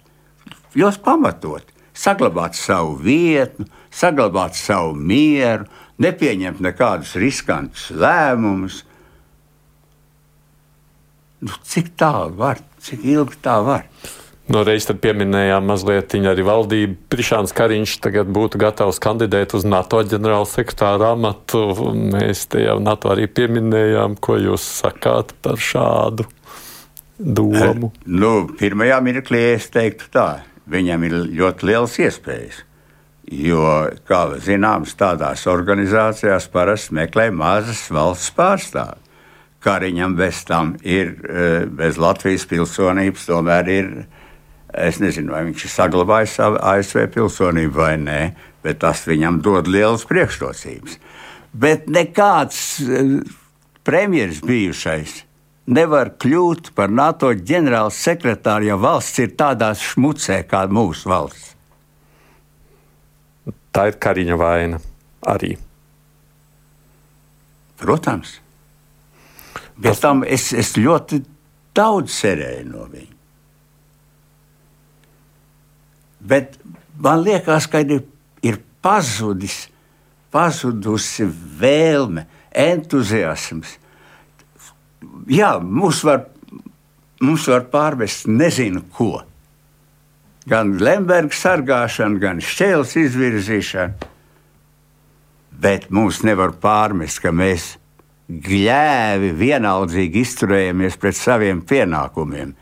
[0.77, 1.65] jūs pamatot,
[1.97, 5.65] saglabāt savu vietu, saglabāt savu mieru,
[5.97, 8.83] nepieņemt nekādus riskantus lēmumus.
[11.41, 13.89] Nu, cik tālu var, cik ilgi tā var?
[14.47, 16.95] No reizes pieminējām mazliet arī valdību.
[17.11, 21.65] Prišāns Kariņš tagad būtu gatavs kandidēt uz NATO ģenerāla sekretāra amatu.
[22.13, 26.29] Mēs te jau NATO arī pieminējām, ko jūs sakāt par šādu
[27.17, 27.91] domu.
[28.05, 30.27] Nu, pirmajā mirklī es teiktu tā,
[30.69, 32.63] viņam ir ļoti liels iespējas.
[33.27, 39.03] Jo, kā zināms, tādās organizācijās parasti meklē mazas valsts pārstāvji.
[39.67, 44.05] Kariņam bez tam ir, eh, bez Latvijas pilsonības, tomēr ir,
[44.73, 48.21] es nezinu, vai viņš ir saglabājis savu ASV pilsonību vai nē,
[48.63, 50.97] bet tas viņam dod lielas priekšrocības.
[51.53, 53.19] Bet nekāds eh,
[53.83, 55.26] premjeras bijušais
[55.67, 61.53] nevar kļūt par NATO ģenerāla sekretāru, ja valsts ir tādā šmucē kā mūsu valsts.
[63.75, 64.79] Tā ir Kariņa vaina
[65.27, 65.53] arī.
[67.77, 68.39] Protams.
[69.77, 71.21] Pēc tam es, es ļoti
[71.77, 73.13] daudz cerēju no viņa.
[76.27, 76.57] Bet
[76.97, 78.01] man liekas, ka ir,
[78.41, 79.67] ir pazudis,
[80.33, 81.27] pazudusi
[81.61, 83.77] vēlme, entuziasms.
[85.27, 86.27] Jā, mums var,
[87.19, 89.17] mums var pārvest nezinu ko.
[90.47, 94.13] Gan Lemberga sargāšana, gan šķēles izvirzīšana.
[95.57, 97.73] Bet mums nevar pārmest, ka mēs
[98.27, 102.53] gļēvi vienaldzīgi izturējamies pret saviem pienākumiem.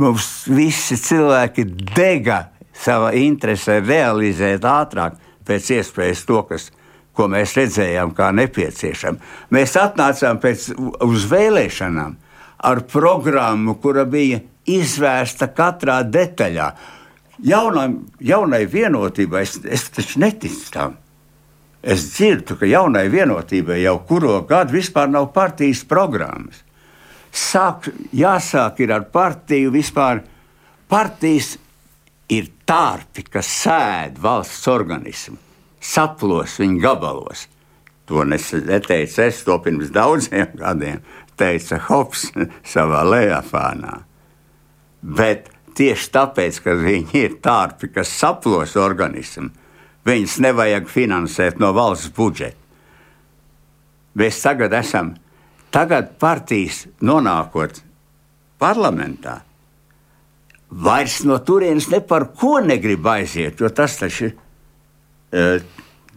[0.00, 2.44] Mums visi cilvēki dega
[2.76, 6.70] savā interesē realizēt ātrāk, pēc iespējas to, kas,
[7.20, 9.36] ko mēs redzējām, kā nepieciešams.
[9.52, 10.70] Mēs atnācām pēc,
[11.28, 12.16] vēlēšanām
[12.70, 16.70] ar programmu, kura bija izvērsta katrā detaļā.
[17.44, 17.86] Jaunai,
[18.24, 20.96] jaunai vienotībai es, es taču neticu tam.
[21.80, 26.60] Es dzirdu, ka jaunai vienotībai jau kuro gadu vispār nav partijas programmas.
[27.32, 30.24] Sāk, jāsāk ar partiju vispār.
[30.90, 31.54] Partijas
[32.30, 35.38] ir tārpi, kas sēž valsts organismu,
[35.80, 37.46] saplos viņa gabalos.
[38.10, 41.02] To neteicu es, to pirms daudziem gadiem
[41.40, 42.28] teica Hops
[42.72, 44.02] savā lejafānā.
[45.00, 49.48] Bet tieši tāpēc, ka viņi ir tārpi, kas saplos organismu,
[50.04, 52.58] viņus nevajag finansēt no valsts budžeta.
[54.20, 55.14] Mēs tagad esam,
[55.72, 57.78] tagad partijas nonākot
[58.60, 59.38] parlamentā,
[60.70, 64.49] vairs no turienes ne par ko negrib aiziet, jo tas taču uh,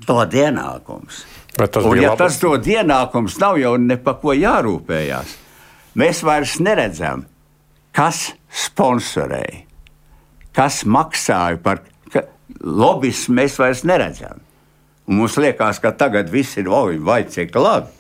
[0.08, 1.24] dod ienākums.
[1.60, 2.20] Un, ja labi?
[2.24, 5.36] tas dod ienākums, nav jau ne par ko jārūpējās.
[6.02, 7.28] Mēs vairs neredzam,
[7.94, 9.62] kas sponsorēja,
[10.58, 11.84] kas maksāja par
[12.64, 13.38] lobbyismu.
[13.38, 14.42] Mēs vairs neredzam.
[15.06, 17.92] Un mums liekas, ka tagad viss ir oi, vai cik labi.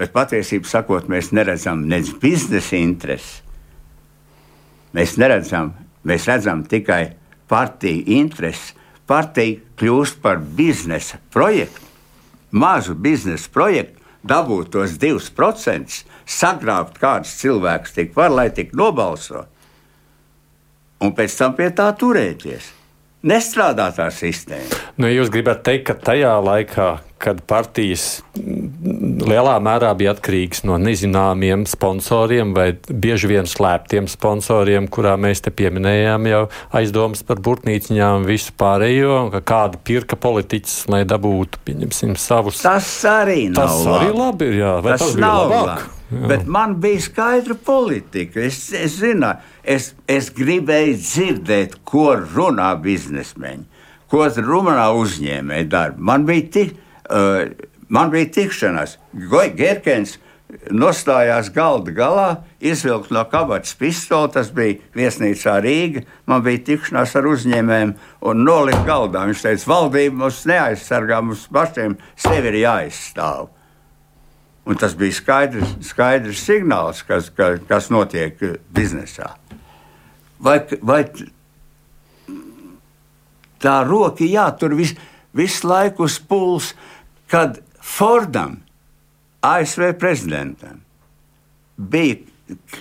[0.00, 3.42] Bet patiesībā mēs neredzam nec biznesa intereses.
[4.96, 7.12] Mēs neredzam, mēs redzam tikai
[7.50, 8.72] partiju intereses.
[9.10, 11.82] Partija kļūst par biznesa projektu,
[12.54, 19.48] mazu biznesa projektu, dabūt tos 2%, sagrābt kādus cilvēkus tik var, lai tik nobalso.
[21.02, 22.70] Un pēc tam pie tā turēties.
[23.26, 24.78] Nestrādā tā sistēma.
[24.96, 26.90] Nu, jūs gribat teikt, ka tajā laikā,
[27.20, 35.16] kad partijas lielā mērā bija atkarīgas no nezināmiem sponsoriem vai bieži vien slēptiem sponsoriem, kurā
[35.20, 36.42] mēs te pieminējām jau
[36.80, 42.64] aizdomas par burtnīciņām un visu pārējo, un ka kāda pirka politiķis, lai dabūtu, pieņemsim, savus.
[42.64, 44.74] Tas arī nav Tas arī labi ir, jā.
[44.84, 45.72] Vai tas, tas nav labāk?
[45.84, 45.96] labi.
[46.10, 48.40] Bet man bija skaidra politika.
[48.42, 56.08] Es, es zināju, es, es gribēju dzirdēt, ko runā biznesmeņi, ko runā uzņēmēji darbi.
[56.10, 56.78] Man bija, tik,
[57.88, 58.96] man bija tikšanās.
[59.56, 60.18] Gerkens
[60.74, 62.28] nostājās galda galā,
[62.62, 64.32] izvilkt no kabatas pistoli.
[64.34, 66.04] Tas bija viesnīcā Rīga.
[66.30, 67.94] Man bija tikšanās ar uzņēmējiem
[68.30, 69.24] un nolikt galdā.
[69.28, 73.50] Viņš teica, valdība mums neaizsargā, mums pašiem sevi ir jāizstāv.
[74.70, 78.38] Un tas bija skaidrs, skaidrs signāls, kas, ka, kas notiek
[78.74, 79.32] biznesā.
[80.40, 81.02] Vai, vai
[83.60, 84.94] tā roka jātur vis,
[85.36, 86.76] visu laiku uz pulsa,
[87.30, 88.58] kad Fordam,
[89.40, 90.82] ASV prezidentam,
[91.76, 92.16] bija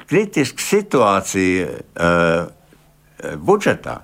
[0.10, 2.50] kritiska situācija uh,
[3.46, 4.00] budžetā.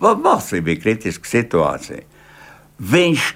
[0.00, 2.04] Valstī bija kritiska situācija.
[2.80, 3.26] Viņš,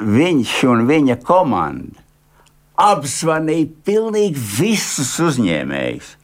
[0.00, 2.00] viņš un viņa komanda
[2.80, 6.14] apzvanīja pilnīgi visus uzņēmējus.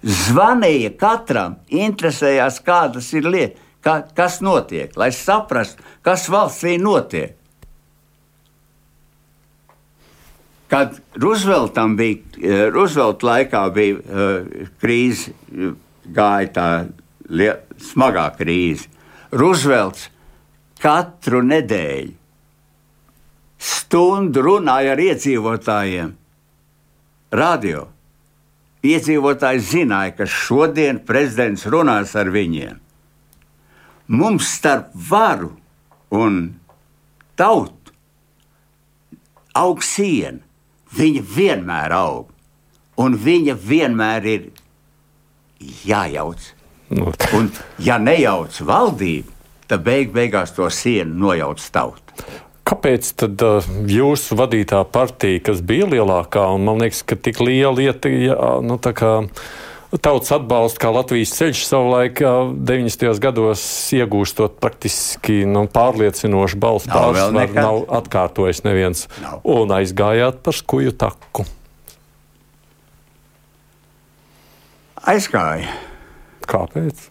[0.00, 7.36] Zvanīja katram, interesējās, kādas ir lietas, kā, kas notiek, lai saprastu, kas valstī notiek.
[10.70, 15.32] Kad Rooseveltam bija, Roosevelt laikā bija uh, krīze,
[16.14, 16.68] gāja tā
[17.26, 17.50] lie,
[17.82, 18.86] smagā krīze.
[19.34, 20.06] Roosevelts
[20.80, 22.14] katru nedēļu
[23.60, 26.12] stundu runāja ar iedzīvotājiem.
[27.36, 27.88] Radio.
[28.80, 32.78] Iedzīvotāji zināja, ka šodien prezidents runās ar viņiem.
[34.10, 35.52] Mums starp varu
[36.10, 36.40] un
[37.38, 37.94] tautu
[39.54, 40.42] aug siena.
[40.90, 42.32] Viņa vienmēr aug,
[42.98, 44.48] un viņa vienmēr ir
[45.86, 46.48] jājauc.
[46.90, 49.30] Nu, Un, ja nejauc valdība,
[49.70, 52.26] tad beig beigās to sienu nojauc tauta.
[52.66, 57.76] Kāpēc tad uh, jūsu vadītā partija, kas bija lielākā, un man liekas, ka tik liela
[57.78, 59.12] lieta, ja, nu, tā kā
[59.98, 63.10] tautas atbalsta, kā Latvijas ceļš savulaik uh, 90.
[63.22, 63.62] gados
[63.96, 69.40] iegūstot praktiski nu, pārliecinošu balstu pārsvaru, nav atkārtojis neviens, Nav.
[69.42, 71.46] un aizgājāt par skuju taku.
[75.10, 75.70] Aizgāja.
[76.50, 77.06] Kāpēc?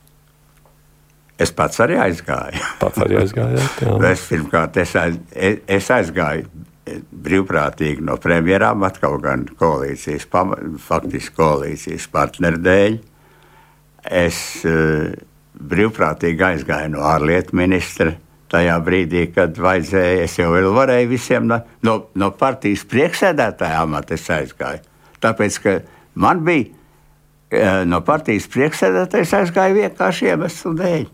[1.40, 2.60] Es pats arī aizgāju.
[2.82, 3.80] Pats arī aizgājāt.
[3.84, 3.94] jā.
[4.12, 6.48] Es pirmkārt es aiz, es- es aizgāju
[7.12, 10.28] brīvprātīgi no premjerām, atkal gan koalīcijas,
[10.86, 12.98] faktiski koalīcijas partneru dēļ.
[14.20, 15.12] Es uh,
[15.60, 18.16] brīvprātīgi aizgāju no ārlietu ministra.
[18.50, 24.82] Tajā brīdī, kad vajadzēja, es jau varēju visiem no, no, no partijas priekšsēdētāja amata aizgāju.
[25.22, 25.76] Tāpēc, ka
[26.18, 31.06] man bija eh, no partijas priekšsēdētājs aizgāja vienkārši iemeslu dēļ.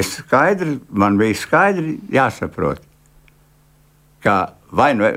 [0.00, 2.80] Es skaidri, man bija skaidri jāsaprot,
[4.24, 4.38] ka
[4.72, 5.08] vai nu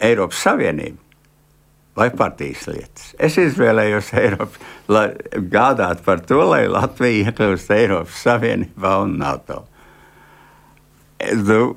[0.00, 1.02] Eiropas Savienība
[1.98, 3.08] vai partijas lietas.
[3.18, 4.60] Es izvēlējos Eiropu,
[4.92, 5.08] lai
[5.50, 9.64] gādātu par to, lai Latvija iekļūst Eiropas Savienībā un NATO.
[11.18, 11.72] Es, nu,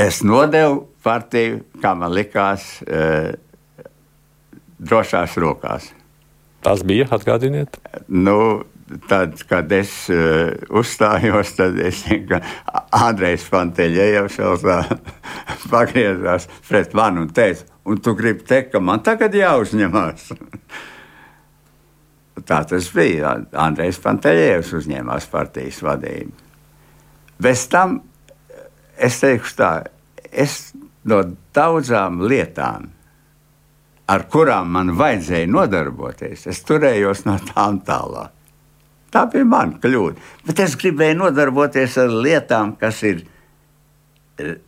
[0.00, 3.34] es nodevu partiju, kā man likās, eh,
[4.80, 5.90] drošās rokās.
[6.64, 7.76] Tas bija, atgādiniet.
[8.08, 8.64] Nu,
[9.08, 12.40] tad, kad es uh, uzstājos, tad es ka
[12.94, 14.38] Andrejs Fanteļevs
[15.72, 20.32] pagriezās pret mani un teica, un tu gribi teikt, ka man tagad jāuzņemās.
[22.48, 23.36] tā tas bija.
[23.66, 26.34] Andrejs Fanteļevs uzņēmās partijas vadību.
[27.44, 28.00] Bez tam
[28.94, 29.70] es teikšu tā,
[30.30, 30.74] es
[31.04, 31.22] no
[31.54, 32.92] daudzām lietām
[34.10, 38.32] ar kurām man vajadzēja nodarboties, es turējos no tām tālāk.
[39.14, 40.18] Tā bija mana kļūda.
[40.48, 43.22] Bet es gribēju nodarboties ar lietām, kas ir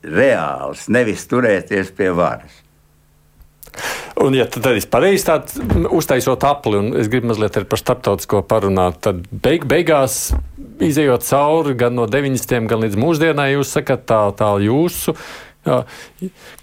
[0.06, 2.62] reāls, nevis turēties pie varas.
[4.22, 9.02] Un, ja tad arī pareizi tādā uztaisot apli, un es gribu mazliet par starptautisko parunāt,
[9.04, 10.30] tad beig, beigās,
[10.80, 12.70] izējot cauri gan no 90.
[12.70, 15.12] gan līdz mūsdienai, jūs sakat, tā, tā jūsu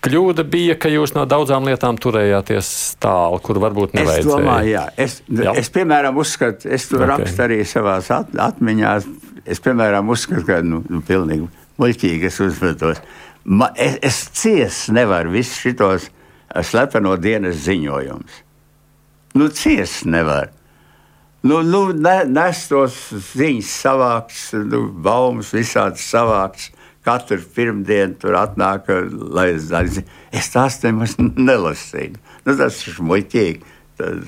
[0.04, 2.70] kļūda bija, ka jūs no daudzām lietām turējāties
[3.04, 4.24] tālu, kur varbūt nevajadzēja.
[4.24, 4.86] Es domāju, jā.
[5.06, 5.56] Es, jā.
[5.60, 7.10] es piemēram, uzskatu, es to okay.
[7.12, 9.10] rakstu arī savās at, atmiņās.
[9.44, 11.50] Es, piemēram, uzskatu, ka, nu, nu pilnīgi
[11.82, 13.04] muļķīgi es uzvedos.
[13.44, 16.08] Ma, es, es ciest nevaru visus šitos
[16.64, 18.44] slepeno dienas ziņojums.
[19.40, 20.52] Nu, ciest nevar.
[21.44, 22.96] Nu, nu, ne, nes tos
[23.36, 26.70] ziņas savāks, nu, baumas visādas savāks.
[27.04, 32.20] Katru pirmdienu tur atnāk, lai es zinātu, es tās nemaz nelasīju.
[32.46, 33.72] Nu, tas ir muļķīgi.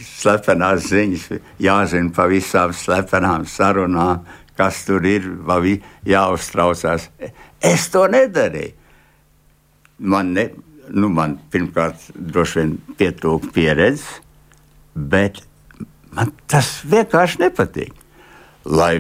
[0.06, 1.24] Slepenās ziņas,
[1.64, 4.22] jāzina pa visām slepenām sarunām,
[4.60, 7.10] kas tur ir, vai jāuztraucās.
[7.64, 8.76] Es to nedarīju.
[10.06, 10.50] Man ne,
[10.92, 14.06] nu, man pirmkārt droši vien pietrūka pieredzes,
[14.96, 15.40] bet
[16.16, 17.94] man tas vienkārši nepatīk.
[18.66, 19.00] Lai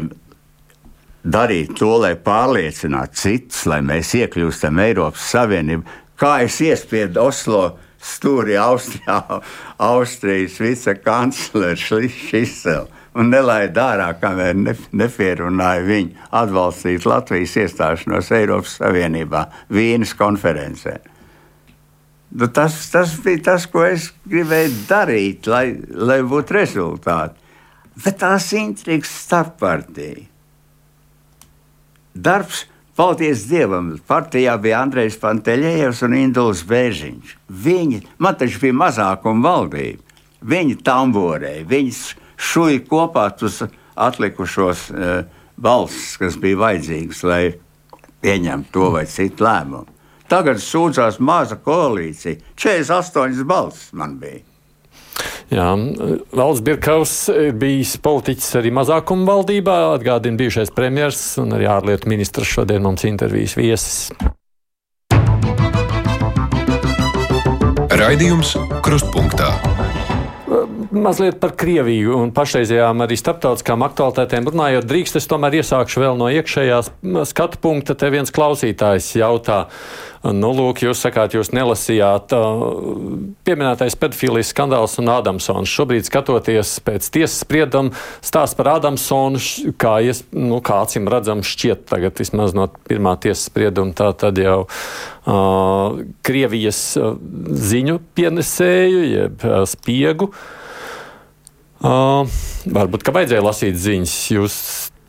[1.26, 7.64] darītu to, lai pārliecinātu citus, lai mēs iekļūstam Eiropas Savienībā, kā es iespiedu Oslo
[8.06, 9.42] stūri Austrijā,
[9.82, 13.02] Austrijas vicekanclers Šisels.
[13.16, 20.98] Un nelaid ārā, kamēr ne, nepierunāja viņu atbalstīt Latvijas iestāšanos Eiropas Savienībā Vīnes konferencē.
[22.36, 27.40] Nu, tas, tas bija tas, ko es gribēju darīt, lai, lai būtu rezultāti.
[28.04, 30.35] Bet tās intrigas starppartija.
[32.16, 32.64] Darbs,
[32.96, 37.34] paldies Dievam, partijā bija Andrejs Panteļējevs un Induls Bēžiņš.
[37.66, 40.00] Viņi, man taču bija mazākuma valdība.
[40.46, 41.92] Viņi tamborēja, viņi
[42.40, 43.60] šuja kopā tos
[44.00, 47.44] atlikušos uh, balsis, kas bija vajadzīgas, lai
[48.24, 49.92] pieņemtu to vai citu lēmumu.
[50.32, 52.40] Tagad sūdzās maza koalīcija.
[52.56, 54.42] 48 balsis man bija.
[55.54, 55.68] Jā,
[56.34, 62.50] Valsts Birkaus ir bijis politiķis arī mazākuma valdībā, atgādina bijušais premjers un arī ārlietu ministrs
[62.58, 64.10] šodien mums intervijas viesis.
[67.96, 69.54] Raidījums Krustpunktā
[70.92, 76.30] mazliet par Krieviju un pašreizējām arī starptautiskām aktualitātēm runājot, drīkst es tomēr iesākšu vēl no
[76.34, 76.92] iekšējās
[77.30, 77.96] skatu punkta.
[77.98, 79.66] Te viens klausītājs jautā,
[80.26, 82.36] nu, lūk, jūs sakāt, jūs nelasījāt
[83.48, 85.72] pieminētais pedofīlijas skandāls un Adamsons.
[85.72, 87.94] Šobrīd skatoties pēc tiesas sprieduma,
[88.26, 89.42] stāsts par Adamsonu,
[89.82, 94.42] kā, ies, nu, kā acīm redzam, šķiet tagad vismaz no pirmā tiesas sprieduma, tā tad
[94.42, 94.64] jau
[95.26, 96.80] Krievijas
[97.70, 100.30] ziņu pienesēju, jeb spiegu.
[101.82, 104.14] Varbūt, ka vajadzēja lasīt ziņas.
[104.36, 104.58] Jūs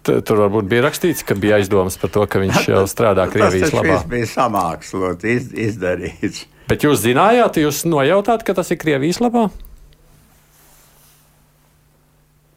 [0.06, 3.98] tur varbūt bija rakstīts, ka bija aizdomas par to, ka viņš jau strādā Krievijas labā.
[3.98, 6.46] Tas bija samākslot, iz, izdarīts.
[6.70, 9.48] Bet jūs zinājāt, jūs nojautāt, ka tas ir Krievijas labā?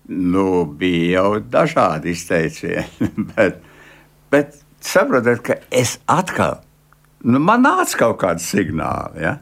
[0.09, 3.59] Nu, bija jau dažādi izteicieni, bet,
[4.33, 6.63] bet saprotat, ka es atkal,
[7.25, 9.23] nu, man nāca kaut kādi signāli.
[9.23, 9.37] Ja?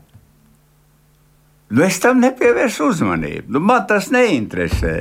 [1.69, 3.51] Nu, es tam nepievērsu uzmanību.
[3.55, 4.95] Nu, man tas neinteresē.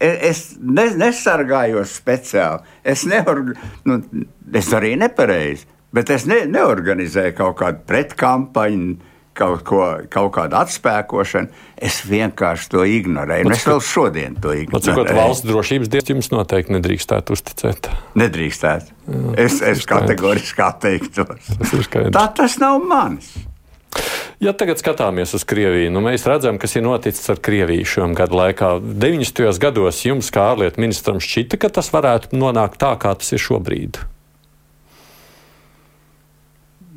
[0.00, 2.64] E, es ne, nesargājos speciāli.
[2.82, 3.52] Es, neorg...
[3.84, 4.00] nu,
[4.56, 8.94] es arī nepareizi, bet es ne, neorganizēju kaut kādu pretkampaņu,
[9.36, 11.50] kaut, ko, kaut kādu atspēkošanu.
[11.80, 13.52] Es vienkārši to ignorēju.
[13.54, 14.84] Es vēl šodien to ignorēju.
[14.90, 17.90] Cikot valsts drošības dienas jums noteikti nedrīkstētu uzticēt?
[18.20, 18.96] Nedrīkstētu.
[19.10, 21.54] Jā, es es kategoriski atteiktos.
[22.12, 23.32] Tā tas nav mans.
[24.40, 28.38] Ja tagad skatāmies uz Krieviju, nu mēs redzam, kas ir noticis ar Krieviju šajā gadu
[28.38, 28.70] laikā.
[28.80, 29.50] 90.
[29.60, 34.00] gados jums, kā ārlietu ministram, šķita, ka tas varētu nonākt tā, kā tas ir šobrīd.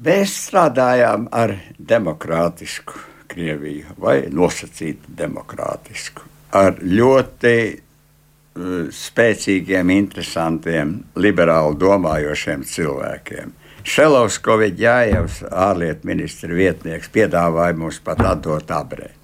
[0.04, 2.98] Mēs strādājām ar demokrātisku
[3.32, 13.56] Krieviju, vai nosacītu demokrātisku, ar ļoti uh, spēcīgiem, interesantiem, liberāli domājošiem cilvēkiem.
[13.84, 19.20] Šelovs Koviģājevs, ārlietu ministra vietnieks, piedāvāja mums pat atdot abrēnu.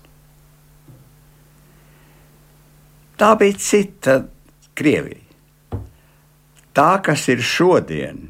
[3.20, 4.22] Tā bija cita
[4.80, 5.26] Krievija.
[6.72, 8.29] Tā, kas ir šodien,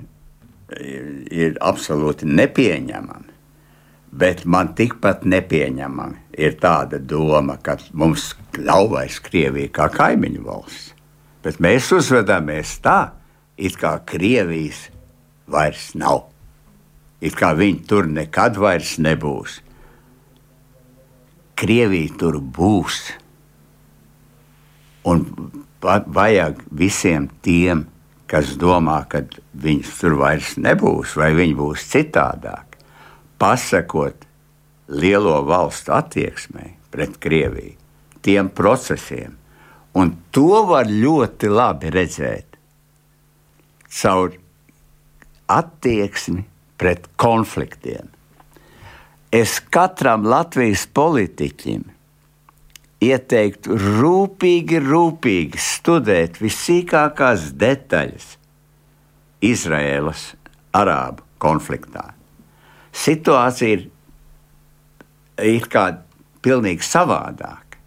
[0.77, 3.25] ir, ir absolūti nepieņemama.
[4.09, 10.95] Bet man tikpat nepieņemama ir tāda doma, ka mums ļaujas Krievija kā kaimiņu valsts.
[11.45, 13.13] Bet mēs uzvedamies tā,
[13.55, 14.87] it kā Krievijas
[15.47, 16.25] vairs nav.
[17.21, 19.59] It kā viņi tur nekad vairs nebūs.
[21.59, 23.01] Krievija tur būs.
[25.09, 25.25] Un
[25.83, 27.85] vajag visiem tiem,
[28.29, 29.23] kas domā, ka
[29.57, 32.77] viņus tur vairs nebūs, vai viņi būs citādāk,
[33.41, 34.27] pasakot
[34.89, 37.75] lielo valstu attieksmei pret Krieviju,
[38.25, 39.35] tiem procesiem.
[39.97, 42.57] Un to var ļoti labi redzēt
[43.89, 44.35] caur
[45.49, 46.45] attieksmi
[46.77, 48.05] pret konfliktiem.
[49.33, 51.83] Es katram Latvijas politiķim
[53.03, 58.33] ieteiktu rūpīgi, rūpīgi studēt visīkākās detaļas
[59.45, 60.25] Izraēlas
[60.75, 62.09] arābu konfliktā.
[62.91, 63.85] Situācija ir,
[65.47, 65.85] ir kā
[66.43, 67.79] pilnīgi savādāka,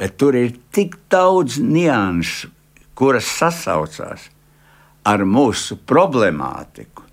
[0.00, 2.50] bet tur ir tik daudz nianšu,
[2.96, 4.30] kuras sasaucās
[5.06, 7.04] ar mūsu problemātiku,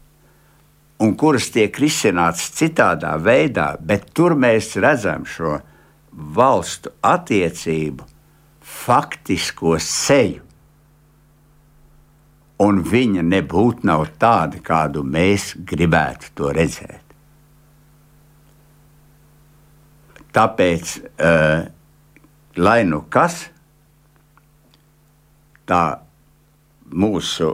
[1.04, 5.60] un kuras tiek risināts citādā veidā, bet tur mēs redzam šo
[6.14, 8.06] valstu attiecību
[8.64, 10.42] faktisko seju.
[12.64, 17.02] Un viņa nebūtu nav tāda, kādu mēs gribētu to redzēt.
[20.34, 21.66] Tāpēc, uh,
[22.58, 23.44] lai nu kas,
[25.70, 25.84] tā
[26.90, 27.52] mūsu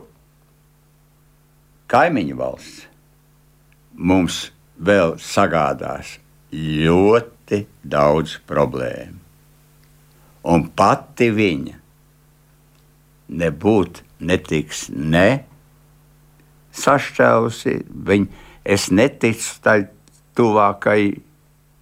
[1.89, 2.85] kaimiņu valsts
[3.99, 4.45] mums
[4.79, 6.17] vēl sagādās
[6.53, 9.17] ļoti ļoti daudz problēmu.
[10.43, 11.75] Un pati viņa
[13.29, 15.43] nebūtu netiks ne
[16.71, 18.27] sašķēlusi, viņa,
[18.65, 19.87] es neticu tai
[20.35, 21.19] tuvākai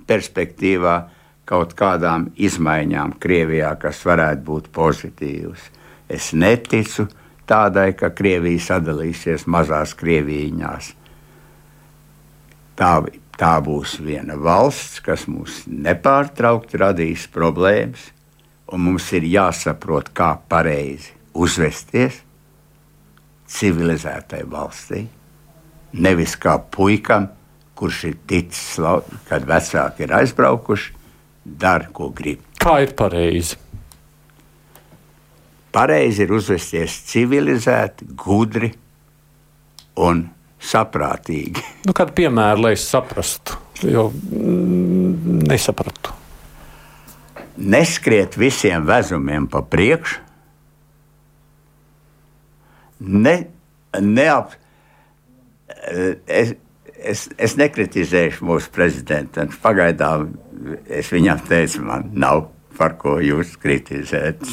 [0.08, 1.10] perspektīvā
[1.46, 5.60] kaut kādām izmaiņām Krievijā, kas varētu būt pozitīvas.
[6.10, 7.08] Es neticu
[7.48, 10.94] tādai, ka Krievija sadalīsies mazās Krievijās.
[12.78, 12.92] Tā
[13.38, 18.10] tā būs viena valsts, kas mums nepārtraukti radīs problēmas,
[18.74, 22.24] un mums ir jāsaprot, kā pareizi uzvesties
[23.48, 25.06] civilizētai valstī.
[25.98, 27.30] Nevis kā puikam,
[27.78, 28.82] kurš ir ticis,
[29.30, 30.96] kad vecāki ir aizbraukuši,
[31.46, 32.42] dara, ko grib.
[32.60, 33.56] Kā ir pareizi?
[35.72, 38.72] Pareizi ir uzvesties civilizēti, gudri
[40.04, 40.26] un
[40.64, 41.64] saprātīgi.
[41.88, 46.16] Nu, kādu piemēru, lai es saprastu, jo mm, nesapratu.
[47.58, 50.22] Neskriet visiem vezumiem pa priekšu,
[53.00, 53.36] ne,
[54.02, 54.54] neap,
[56.28, 56.54] es,
[56.98, 59.48] es, es nekritizēšu mūsu prezidentu.
[59.64, 60.32] Pagaidām
[60.86, 62.48] es viņam teicu, man nav
[62.78, 64.44] par ko jūs kritizēt.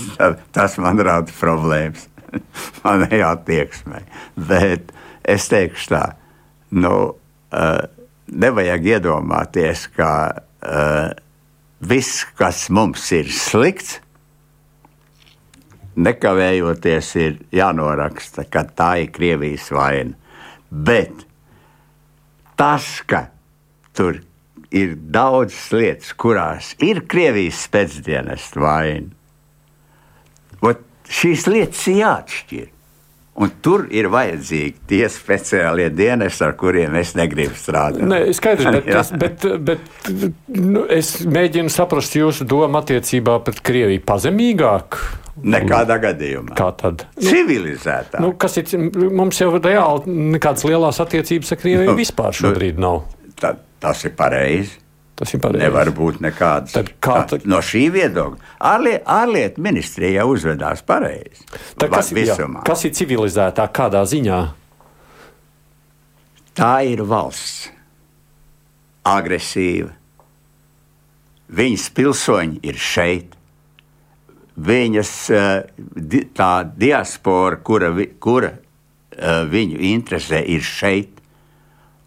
[0.54, 2.08] Tas man rada problēmas
[2.84, 4.04] manai attieksmei.
[4.36, 4.92] Bet
[5.24, 6.04] es teikšu tā,
[6.76, 7.82] nu, uh,
[8.28, 11.10] nevajag iedomāties, ka uh,
[11.80, 13.98] viss, kas mums ir slikts,
[15.94, 20.16] nekavējoties ir jānoraksta, ka tā ir Krievijas vaina.
[20.70, 21.26] Bet
[22.58, 23.28] tas, ka
[23.94, 24.18] tur
[24.74, 29.14] ir daudzas lietas, kurās ir Krievijas spēcdienas vaina,
[31.10, 32.68] šīs lietas ir jāatšķir.
[33.34, 38.04] Un tur ir vajadzīgi tie speciālie dienesti, ar kuriem es negribu strādāt.
[38.06, 40.10] Nē, skaidrs, bet, es, bet, bet
[40.54, 45.00] nu, es mēģinu saprast jūsu domu attiecībā pret Krieviju pazemīgāk.
[45.50, 46.54] Nekādā gadījumā.
[46.54, 47.08] Kā tad?
[47.18, 48.22] Civilizētā.
[48.22, 48.70] Nu, kas ir,
[49.10, 53.02] mums jau reāli nekādas lielās attiecības ar Krieviju nu, vispār nu, šobrīd nav.
[53.42, 54.78] Tā, tas ir pareizi.
[55.14, 55.62] Tas ir pareizi.
[55.62, 56.74] Nevar būt nekādas.
[56.74, 61.46] Tad kā tā, no šī viedokļa ārliet, ārlietu ministrija jau uzvedās pareizi.
[61.78, 62.34] Kas, jā,
[62.66, 64.40] kas ir civilizētā kādā ziņā?
[66.58, 67.70] Tā ir valsts.
[69.04, 69.92] Agresīva.
[71.54, 73.34] Viņas pilsoņi ir šeit.
[74.54, 77.90] Viņas eh, tā diaspora, kura,
[78.22, 81.13] kura eh, viņu interesē, ir šeit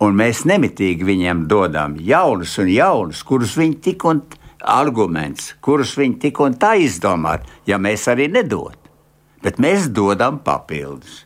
[0.03, 4.21] un mēs nemitīgi viņiem dodam jaunus un jaunus, kurus viņi tik un
[4.61, 8.75] arguments, kurus viņi tik un tā izdomāt, ja mēs arī nedod.
[9.43, 11.23] Bet mēs dodam papildus.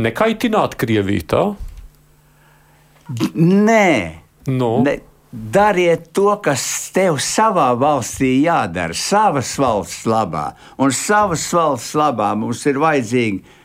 [0.00, 1.42] Nekaitināt Krieviju tā?
[3.36, 3.88] Nē,
[4.48, 4.70] no.
[4.86, 4.94] ne,
[5.32, 6.64] dariet to, kas
[6.94, 10.52] tev savā valstī jādara, savas valsts labā.
[10.80, 13.60] Un savas valsts labā mums ir vajadzīgi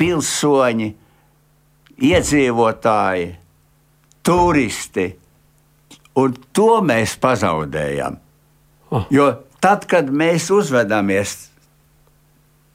[0.00, 0.90] pilsoņi,
[2.00, 3.28] iedzīvotāji,
[4.26, 5.06] turisti.
[6.20, 8.18] Un to mēs pazaudējam.
[8.90, 9.06] Oh.
[9.12, 9.30] Jo
[9.62, 11.36] tad, kad mēs uzvedamies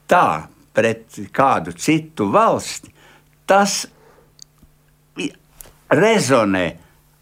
[0.10, 2.92] tā pret kādu citu valsti,
[3.48, 3.84] tas
[5.92, 6.66] rezonē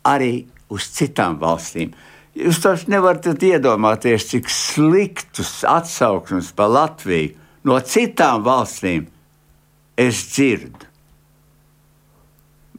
[0.08, 0.34] arī
[0.74, 1.94] uz citām valstīm.
[2.34, 7.36] Jūs taču nevarat iedomāties, cik sliktus atsauksmes par Latviju
[7.70, 9.06] no citām valstīm
[9.98, 10.93] es dzirdu.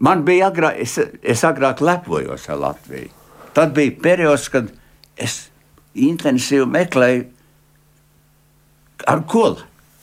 [0.05, 3.13] Man bija agrāk, es, es agrāk lepojos ar Latviju.
[3.55, 4.69] Tad bija periods, kad
[5.15, 5.47] es
[5.95, 7.29] intensīvi meklēju,
[9.11, 9.47] ar ko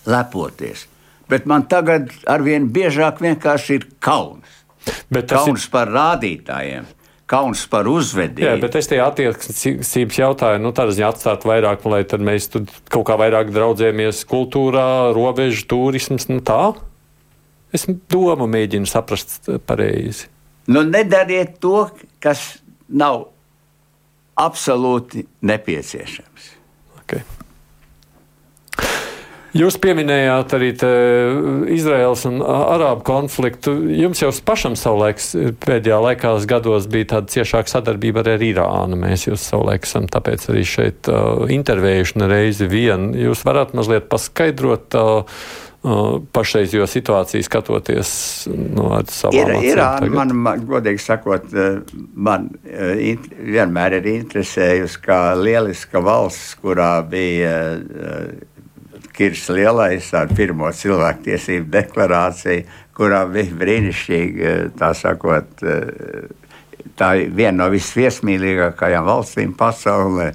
[0.09, 0.87] lepoties.
[1.31, 4.57] Bet man tagad arvien biežāk vienkārši ir kauns.
[5.13, 5.71] Bet kauns ir...
[5.73, 6.89] par rādītājiem
[7.31, 8.43] kauns par uzvedību.
[8.43, 13.05] Jā, bet es tie attieksmes jautāju, nu, tādā ziņā atstāt vairāk, lai mēs tur kaut
[13.07, 16.73] kā vairāk draudzējamies kultūrā, robežu, turisms, nu tā.
[17.71, 20.27] Es domu mēģinu saprast pareizi.
[20.71, 21.87] Nu, nedariet to,
[22.23, 22.61] kas
[22.91, 23.29] nav
[24.39, 26.49] absolūti nepieciešams.
[27.01, 27.23] Okay.
[29.51, 30.69] Jūs pieminējāt arī
[31.75, 33.73] Izraels un Arābu konfliktu.
[33.99, 35.19] Jums jau pašam savulaik
[35.59, 38.99] pēdējā laikā gados bija tāda ciešāka sadarbība ar Irānu.
[39.01, 43.11] Mēs jūs savulaik esam tāpēc arī šeit uh, intervējuši reizi vien.
[43.11, 45.43] Jūs varat mazliet paskaidrot uh,
[45.81, 48.11] pašreizējo situāciju, skatoties
[48.51, 49.69] no savām ir, acīm.
[49.71, 51.79] Irāna, man, man, godīgi sakot, uh,
[52.13, 52.93] man uh,
[53.41, 58.29] vienmēr ir interesējusi kā lieliska valsts, kurā bija uh,
[59.11, 65.65] Kirs Lielais ar pirmo cilvēktiesību deklarāciju, kurā bija brīnišķīgi, tā sakot,
[66.97, 70.31] tā ir viena no visviesmīlīgākajām valstīm pasaulē.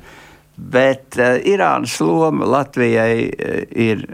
[0.56, 4.06] Bet uh, Irānas loma Latvijai uh, ir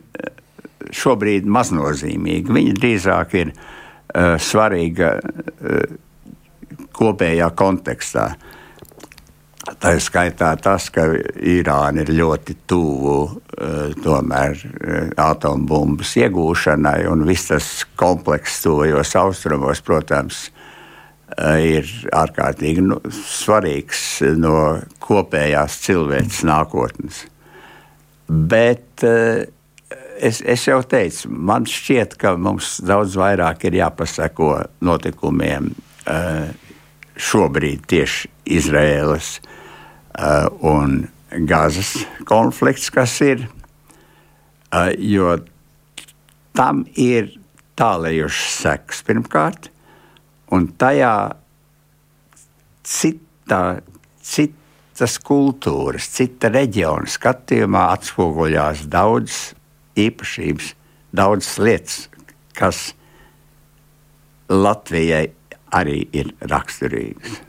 [0.90, 2.56] šobrīd maznozīmīga.
[2.56, 5.94] Viņa drīzāk ir uh, svarīga uh,
[6.96, 8.26] kopējā kontekstā.
[8.32, 8.58] Uh,
[9.62, 11.04] Tā ir skaitā tas, ka
[11.38, 17.68] Irāna ir ļoti tuvu uh, tomēr uh, atombumbas iegūšanai, un viss tas
[17.98, 20.48] komplekss tuvajos austrumos, protams,
[21.36, 24.02] uh, ir ārkārtīgi nu, svarīgs
[24.34, 24.56] no
[25.02, 27.22] kopējās cilvēces nākotnes.
[28.26, 29.06] Bet
[30.20, 34.54] es, es jau teicu, man šķiet, ka mums daudz vairāk ir jāpasako
[34.84, 35.72] notikumiem
[37.22, 41.06] šobrīd tieši Izraēlas uh, un
[41.48, 41.94] Gazas
[42.28, 43.46] konflikts, kas ir,
[44.72, 45.36] uh, jo
[46.56, 47.30] tam ir
[47.78, 49.70] tālējušas sekas pirmkārt,
[50.52, 51.14] un tajā
[52.84, 53.62] citā,
[54.20, 59.52] citas kultūras, cita reģiona skatījumā atspoguļās daudzas
[59.98, 60.72] īpašības,
[61.16, 61.96] daudzas lietas,
[62.58, 62.92] kas
[64.52, 65.30] Latvijai
[65.72, 67.40] arī ir raksturīgas.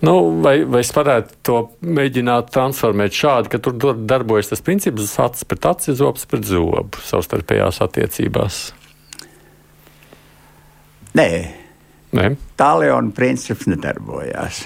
[0.00, 5.44] Nu, vai, vai es varētu to mēģināt transformēt šādi, ka tur darbojas tas princips acis
[5.48, 8.60] pret aci, zobs pret zobu savstarpējās attiecībās?
[11.18, 11.28] Nē,
[12.14, 12.30] Nē.
[12.56, 14.62] tā Leona princips nedarbojās.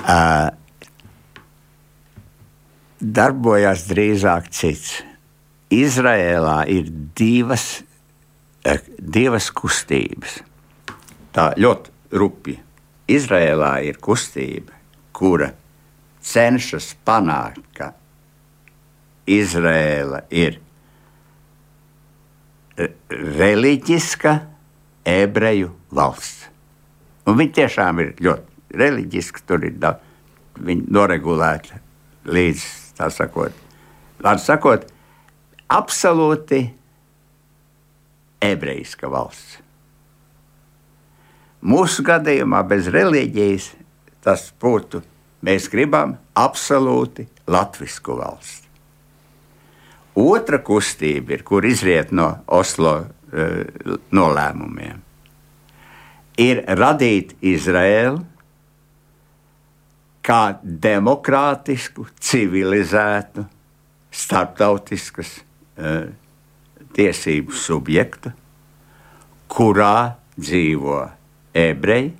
[0.00, 0.48] Uh,
[3.00, 5.00] darbojās drīzāk cits.
[5.70, 7.82] Izrēlā ir divas,
[8.66, 10.40] uh, divas kustības.
[11.34, 12.58] Tā ļoti rupja
[13.10, 14.74] Izrēlā ir kustība,
[15.14, 15.52] kura
[16.22, 17.92] cenšas panākt, ka
[19.30, 20.58] Izrēla ir
[23.10, 24.34] reliģiska
[25.06, 26.46] ebreju valsts.
[27.28, 30.06] Un viņi tiešām ir ļoti reliģiski, tur ir daudz,
[30.60, 31.78] viņi noregulēti
[32.30, 32.64] līdz
[32.98, 33.54] tā sakot.
[34.20, 34.86] Vārds sakot,
[35.70, 36.60] absolūti
[38.42, 39.58] ebrejiska valsts.
[41.60, 43.68] Mūsu gadījumā bez reliģijas
[44.24, 45.02] tas būtu,
[45.44, 48.68] mēs gribam absolūti latvisku valsti.
[50.20, 54.98] Otra kustība ir, kur izriet no Oslo uh, nolēmumiem,
[56.40, 58.24] ir radīt Izraēlu
[60.24, 63.46] kā demokrātisku, civilizētu,
[64.10, 65.38] starptautiskas
[66.96, 68.32] tiesību subjektu,
[69.50, 71.02] kurā dzīvo
[71.56, 72.12] ebreji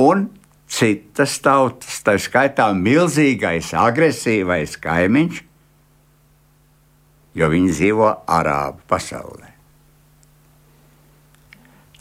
[0.00, 0.28] un
[0.70, 5.42] citas tautas, tā skaitā milzīgais, agresīvais kaimiņš,
[7.38, 9.50] jo viņi dzīvo Arābu pasaulē.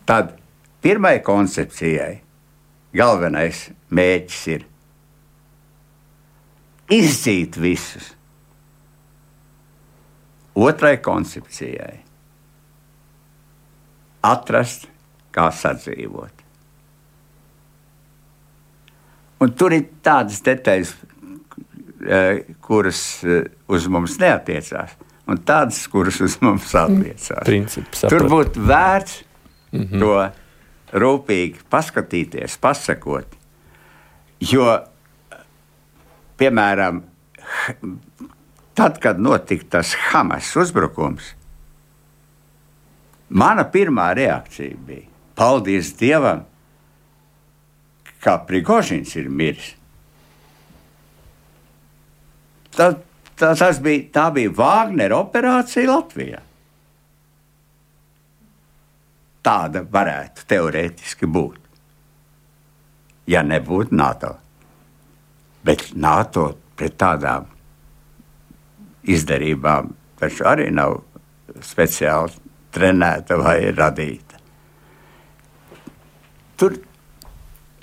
[0.10, 0.34] Tad
[0.82, 2.16] pirmai koncepcijai
[2.98, 4.66] galvenais mērķis ir
[6.90, 8.16] izdzīt visus.
[10.56, 12.00] Otrai koncepcijai
[14.26, 14.88] atrast
[15.36, 16.44] kā sadzīvot.
[19.40, 20.92] Un tur ir tādas detaļas,
[22.04, 24.98] eh, kuras eh, uz mums neatiecās,
[25.30, 27.46] un tādas, kuras uz mums attiecās.
[27.48, 29.24] Princips, tur būtu vērts
[29.72, 30.00] mm -hmm.
[30.00, 33.40] to rūpīgi paskatīties, pasakot,
[34.40, 34.72] Jo,
[36.40, 37.02] piemēram,
[38.80, 41.34] tad, kad notika tas Hamas uzbrukums,
[43.30, 46.46] mana pirmā reakcija bija: Paldies Dievam,
[48.24, 49.74] ka Prigožins ir miris.
[52.76, 52.94] Tā,
[53.36, 53.52] tā,
[53.84, 56.40] bija, tā bija Wagner operācija Latvijā.
[59.44, 61.60] Tāda varētu teorētiski būt,
[63.28, 64.36] ja nebūtu NATO.
[65.68, 67.48] Bet NATO pret tādām
[69.04, 71.00] izdarībām taču arī nav
[71.64, 72.36] speciāli
[72.76, 74.40] trenēta vai radīta.
[76.60, 76.76] Tur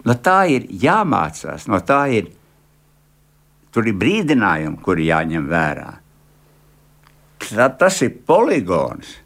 [0.06, 2.30] no tā ir jāmācās, no tā ir,
[3.72, 5.90] tur ir brīdinājumi, kuri jāņem vērā.
[7.46, 9.16] Tā, tas ir poligons,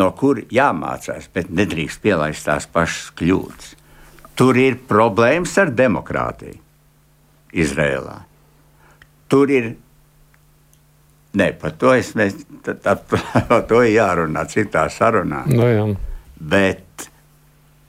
[0.00, 3.76] no kura jāmācās, bet nedrīkst pielaist tās pašas kļūdas.
[4.38, 6.60] Tur ir problēmas ar demokrātiju
[7.50, 8.29] Izrēlā.
[9.30, 9.72] Tur ir.
[11.38, 15.44] Nē, par to es mēs, tā, par to ir jārunā citā sarunā.
[15.50, 15.86] No, jā.
[16.40, 17.10] Bet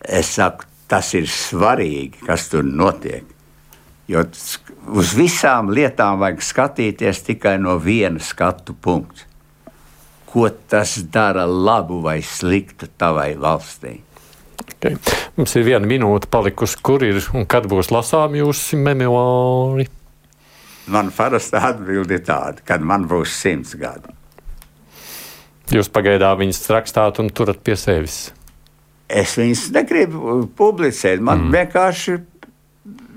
[0.06, 3.26] es saku, tas ir svarīgi, kas tur notiek.
[4.12, 4.26] Jo
[4.92, 9.28] uz visām lietām vajag skatīties tikai no viena skatu punkta.
[10.32, 13.98] Ko tas dara labu vai sliktu tavai valstī?
[14.62, 14.96] Okay.
[15.36, 19.90] Mums ir viena minūte palikusi, kur ir un kad būs lasām jūsu memoāri.
[20.92, 24.12] Man parasti atbildi tāda, kad man būs simts gadi.
[25.72, 28.34] Jūs pagaidām viņas rakstāt un turat pie sevis.
[29.12, 31.24] Es viņus negribu publicēt.
[31.24, 31.56] Man mm.
[31.56, 32.18] vienkārši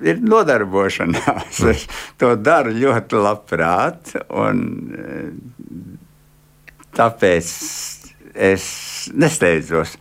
[0.06, 1.60] ir nodarbošanās.
[1.64, 1.72] Mm.
[1.72, 1.86] Es
[2.20, 4.14] to daru ļoti labprāt.
[4.30, 4.62] Un,
[6.94, 7.50] tāpēc
[8.34, 8.68] es
[9.14, 9.96] nesteidzos.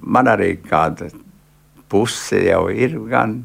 [0.00, 1.10] Man arī kāda
[1.90, 3.40] puse jau ir, gan,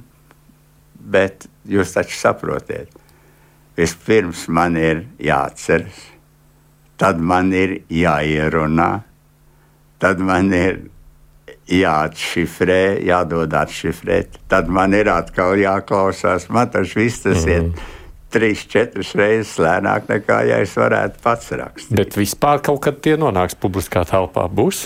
[1.12, 2.90] bet jūs taču saprotiet,
[3.78, 6.08] vispirms man ir jāatceras,
[7.02, 8.92] tad man ir jāierunā
[10.02, 10.82] tad man ir
[11.72, 14.40] jāatšifrē, jādod atšifrēt.
[14.52, 16.50] Tad man ir atkal jāklausās.
[16.52, 17.52] Man tas viss tas mm.
[17.52, 17.90] ir.
[18.32, 21.98] Trīs, četras reizes lēnāk nekā ja es varētu pats rakstīt.
[22.00, 24.86] Bet vispār kaut kad tie nonāks publiskā telpā, būs?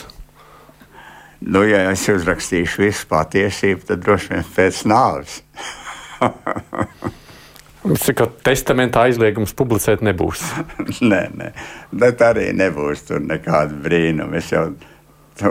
[1.46, 5.44] Nu, ja es uzrakstīšu visu patiesību, tad droši vien pēc nāves.
[8.02, 10.42] Saka, testamentā aizliegums publicēt nebūs.
[11.12, 11.52] nē, nē,
[11.94, 14.42] bet arī nebūs tur nekāda brīnuma.
[14.42, 14.72] Es jau
[15.36, 15.50] To,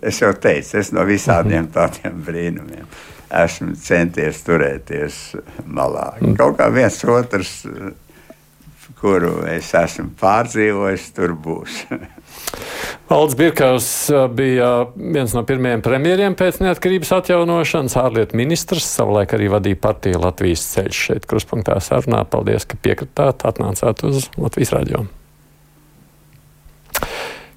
[0.00, 1.72] es jau teicu, es no visādiem mhm.
[1.74, 2.86] tādiem brīnumiem
[3.34, 5.18] esmu centies turēties
[5.66, 6.12] malā.
[6.38, 7.52] Kaut kā viens otrs,
[9.04, 11.82] kuru es esmu pārdzīvojis, tur būs.
[13.10, 19.50] Valds Birkaus uh, bija viens no pirmajiem premjeriem pēc neatkarības atjaunošanas, ārlietu ministrs, savulaik arī
[19.52, 22.22] vadīja partiju Latvijas ceļš šeit kruspunktā sarunā.
[22.30, 25.04] Paldies, ka piekritāt, atnācāt uz Latvijas radio.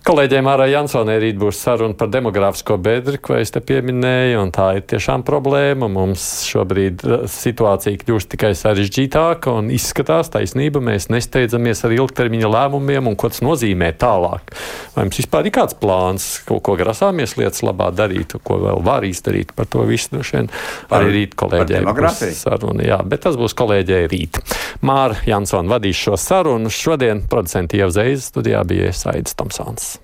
[0.07, 4.69] Kolēģiem Ārā Jansonē rīt būs saruna par demogrāfisko bedri, ko es te pieminēju, un tā
[4.77, 5.89] ir tiešām problēma.
[5.91, 13.09] Mums šobrīd uh, situācija kļūst tikai sarežģītāka, un izskatās taisnība, mēs nesteidzamies ar ilgtermiņa lēmumiem,
[13.11, 14.55] un ko tas nozīmē tālāk.
[14.95, 19.03] Vai mums vispār ir kāds plāns, ko, ko grasāmies lietas labā darīt, ko vēl var
[19.03, 20.13] izdarīt par to visu?
[20.15, 20.51] Droši vien
[20.87, 22.87] arī rīt kolēģiem būs saruna.
[22.93, 24.39] Jā, bet tas būs kolēģei rīt.
[24.87, 26.71] Māra Jansona vadīs šo sarunu.
[26.71, 29.96] Šodien producenti Ievzeiza studijā bija Saidis Tomsons.